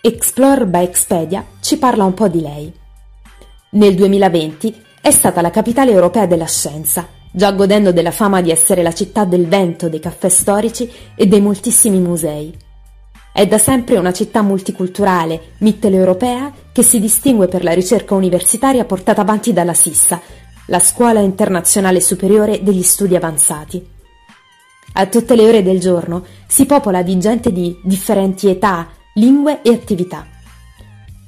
Explore 0.00 0.64
by 0.64 0.82
Expedia 0.82 1.44
ci 1.60 1.76
parla 1.76 2.04
un 2.04 2.14
po' 2.14 2.28
di 2.28 2.40
lei. 2.40 2.72
Nel 3.72 3.94
2020 3.94 4.82
è 5.02 5.10
stata 5.10 5.42
la 5.42 5.50
capitale 5.50 5.90
europea 5.90 6.24
della 6.24 6.46
scienza, 6.46 7.06
già 7.30 7.52
godendo 7.52 7.92
della 7.92 8.10
fama 8.10 8.40
di 8.40 8.50
essere 8.50 8.82
la 8.82 8.94
città 8.94 9.26
del 9.26 9.48
vento, 9.48 9.90
dei 9.90 10.00
caffè 10.00 10.30
storici 10.30 10.90
e 11.14 11.26
dei 11.26 11.42
moltissimi 11.42 11.98
musei. 11.98 12.56
È 13.30 13.46
da 13.46 13.58
sempre 13.58 13.98
una 13.98 14.14
città 14.14 14.40
multiculturale, 14.40 15.56
mitteleuropea, 15.58 16.50
che 16.72 16.82
si 16.82 16.98
distingue 16.98 17.46
per 17.46 17.62
la 17.62 17.74
ricerca 17.74 18.14
universitaria 18.14 18.86
portata 18.86 19.20
avanti 19.20 19.52
dalla 19.52 19.74
SISSA, 19.74 20.44
la 20.66 20.80
Scuola 20.80 21.20
Internazionale 21.20 22.00
Superiore 22.00 22.62
degli 22.62 22.82
Studi 22.82 23.14
Avanzati. 23.14 23.94
A 24.94 25.06
tutte 25.06 25.36
le 25.36 25.46
ore 25.46 25.62
del 25.62 25.78
giorno 25.78 26.24
si 26.48 26.66
popola 26.66 27.02
di 27.02 27.18
gente 27.18 27.52
di 27.52 27.78
differenti 27.82 28.48
età, 28.48 28.88
lingue 29.14 29.62
e 29.62 29.70
attività. 29.70 30.26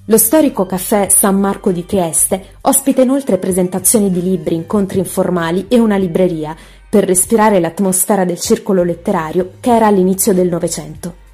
Lo 0.06 0.18
storico 0.18 0.66
caffè 0.66 1.08
San 1.08 1.38
Marco 1.38 1.70
di 1.70 1.84
Trieste 1.84 2.56
ospita 2.62 3.02
inoltre 3.02 3.38
presentazioni 3.38 4.10
di 4.10 4.22
libri, 4.22 4.54
incontri 4.54 4.98
informali 4.98 5.66
e 5.68 5.78
una 5.78 5.96
libreria 5.96 6.56
per 6.88 7.04
respirare 7.04 7.60
l'atmosfera 7.60 8.24
del 8.24 8.40
circolo 8.40 8.82
letterario 8.82 9.52
che 9.60 9.70
era 9.70 9.86
all'inizio 9.86 10.32
del 10.32 10.48
Novecento. 10.48 11.26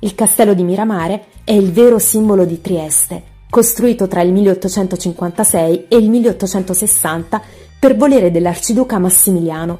Il 0.00 0.14
castello 0.14 0.54
di 0.54 0.62
Miramare 0.62 1.26
è 1.44 1.52
il 1.52 1.70
vero 1.70 1.98
simbolo 1.98 2.44
di 2.44 2.60
Trieste, 2.60 3.22
costruito 3.50 4.06
tra 4.08 4.20
il 4.22 4.32
1856 4.32 5.86
e 5.88 5.96
il 5.96 6.10
1860 6.10 7.42
per 7.78 7.96
volere 7.96 8.30
dell'arciduca 8.30 8.98
Massimiliano, 8.98 9.78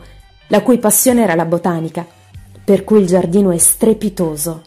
la 0.49 0.63
cui 0.63 0.79
passione 0.79 1.23
era 1.23 1.35
la 1.35 1.45
botanica, 1.45 2.07
per 2.65 2.85
cui 2.85 3.01
il 3.01 3.07
giardino 3.07 3.51
è 3.51 3.59
strepitoso. 3.59 4.63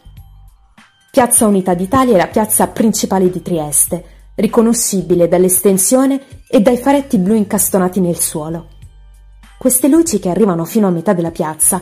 Piazza 1.09 1.45
Unità 1.45 1.73
d'Italia 1.73 2.13
è 2.13 2.17
la 2.17 2.27
piazza 2.27 2.67
principale 2.67 3.29
di 3.29 3.41
Trieste, 3.41 4.03
riconoscibile 4.35 5.27
dall'estensione 5.27 6.21
e 6.47 6.61
dai 6.61 6.77
faretti 6.77 7.17
blu 7.17 7.35
incastonati 7.35 7.99
nel 7.99 8.17
suolo. 8.17 8.67
Queste 9.57 9.87
luci 9.87 10.19
che 10.19 10.29
arrivano 10.29 10.65
fino 10.65 10.87
a 10.87 10.91
metà 10.91 11.13
della 11.13 11.31
piazza 11.31 11.81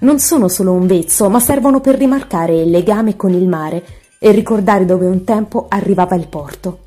non 0.00 0.18
sono 0.18 0.48
solo 0.48 0.72
un 0.72 0.86
vezzo, 0.86 1.28
ma 1.28 1.40
servono 1.40 1.80
per 1.80 1.96
rimarcare 1.96 2.60
il 2.60 2.70
legame 2.70 3.16
con 3.16 3.32
il 3.32 3.48
mare 3.48 3.84
e 4.18 4.30
ricordare 4.32 4.84
dove 4.84 5.06
un 5.06 5.24
tempo 5.24 5.66
arrivava 5.68 6.16
il 6.16 6.28
porto. 6.28 6.86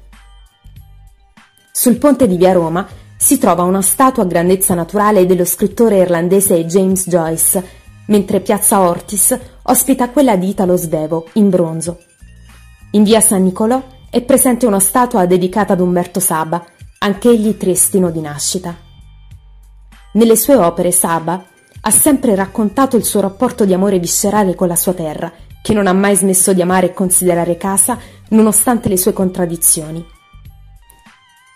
Sul 1.72 1.98
ponte 1.98 2.28
di 2.28 2.36
Via 2.36 2.52
Roma 2.52 2.88
si 3.18 3.38
trova 3.38 3.64
una 3.64 3.82
statua 3.82 4.24
a 4.24 4.26
grandezza 4.26 4.74
naturale 4.74 5.26
dello 5.26 5.46
scrittore 5.46 5.98
irlandese 5.98 6.66
James 6.66 7.08
Joyce, 7.08 7.64
mentre 8.08 8.42
Piazza 8.42 8.82
Ortis 8.82 9.38
ospita 9.64 10.10
quella 10.10 10.36
di 10.36 10.50
Italo 10.50 10.76
Svevo, 10.76 11.28
in 11.34 11.50
bronzo. 11.50 12.00
In 12.92 13.04
Via 13.04 13.22
San 13.22 13.44
Nicolò 13.44 13.82
è 14.10 14.22
presente 14.22 14.66
una 14.66 14.80
statua 14.80 15.26
dedicata 15.26 15.74
ad 15.74 15.80
Umberto 15.80 16.20
Saba, 16.20 16.66
anch'egli 17.00 17.56
triestino 17.56 18.10
di 18.10 18.20
nascita. 18.20 18.76
Nelle 20.14 20.36
sue 20.36 20.56
opere 20.56 20.92
Saba 20.92 21.46
ha 21.84 21.92
sempre 21.92 22.36
raccontato 22.36 22.98
il 22.98 23.06
suo 23.06 23.22
rapporto 23.22 23.64
di 23.66 23.74
amore 23.74 23.98
viscerale 23.98 24.56
con 24.56 24.68
la 24.68 24.76
sua 24.76 24.94
terra 24.94 25.32
che 25.62 25.74
non 25.74 25.88
ha 25.88 25.94
mai 25.94 26.16
smesso 26.16 26.54
di 26.54 26.62
amare 26.62 26.88
e 26.88 26.94
considerare 26.94 27.58
casa 27.58 27.98
nonostante 28.30 28.90
le 28.90 28.98
sue 28.98 29.14
contraddizioni. 29.14 30.06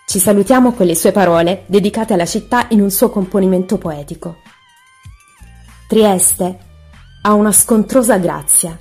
Ci 0.06 0.18
salutiamo 0.20 0.72
con 0.72 0.86
le 0.86 0.94
sue 0.94 1.10
parole 1.10 1.64
dedicate 1.66 2.12
alla 2.12 2.26
città 2.26 2.66
in 2.70 2.80
un 2.80 2.90
suo 2.90 3.10
componimento 3.10 3.76
poetico. 3.76 4.36
Trieste 5.88 6.58
ha 7.22 7.32
una 7.32 7.50
scontrosa 7.50 8.18
grazia. 8.18 8.76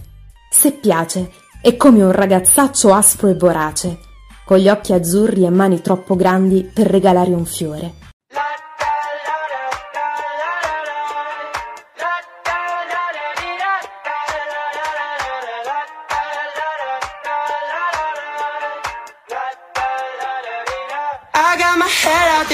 Se 0.50 0.72
piace, 0.74 1.32
è 1.62 1.76
come 1.78 2.04
un 2.04 2.12
ragazzaccio 2.12 2.94
aspro 2.94 3.28
e 3.28 3.36
vorace, 3.36 3.98
con 4.46 4.60
gli 4.60 4.70
occhi 4.70 4.94
azzurri 4.94 5.46
e 5.46 5.50
mani 5.50 5.82
troppo 5.82 6.16
grandi 6.16 6.64
per 6.64 6.86
regalare 6.86 7.32
un 7.32 7.46
fiore. 7.46 8.05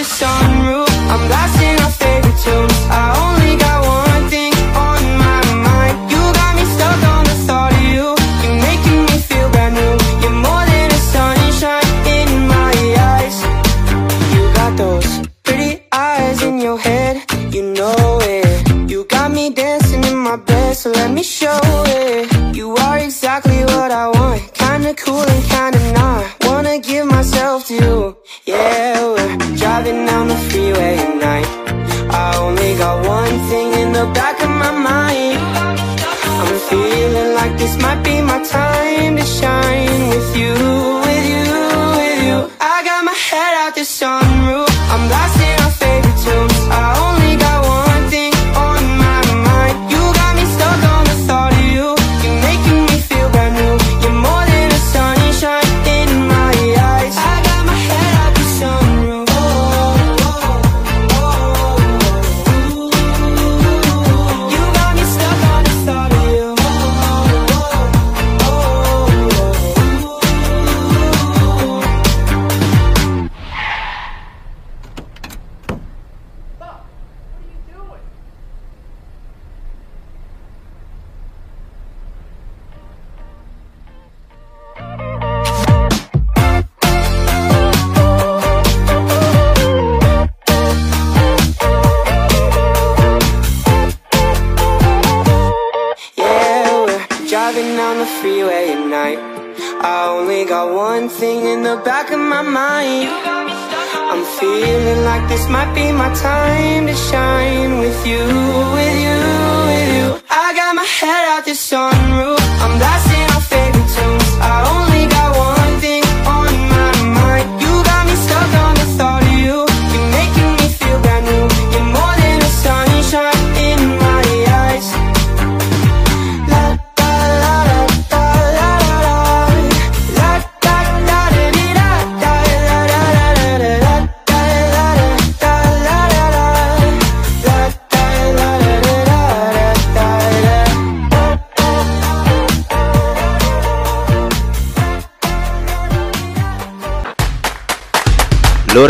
sunroof. 0.03 0.89
I'm 1.11 1.27
blasting 1.27 1.60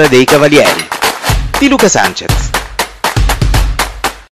dei 0.08 0.26
Cavalieri 0.26 0.88
di 1.60 1.68
Luca 1.68 1.89
Sanchez. 1.89 2.31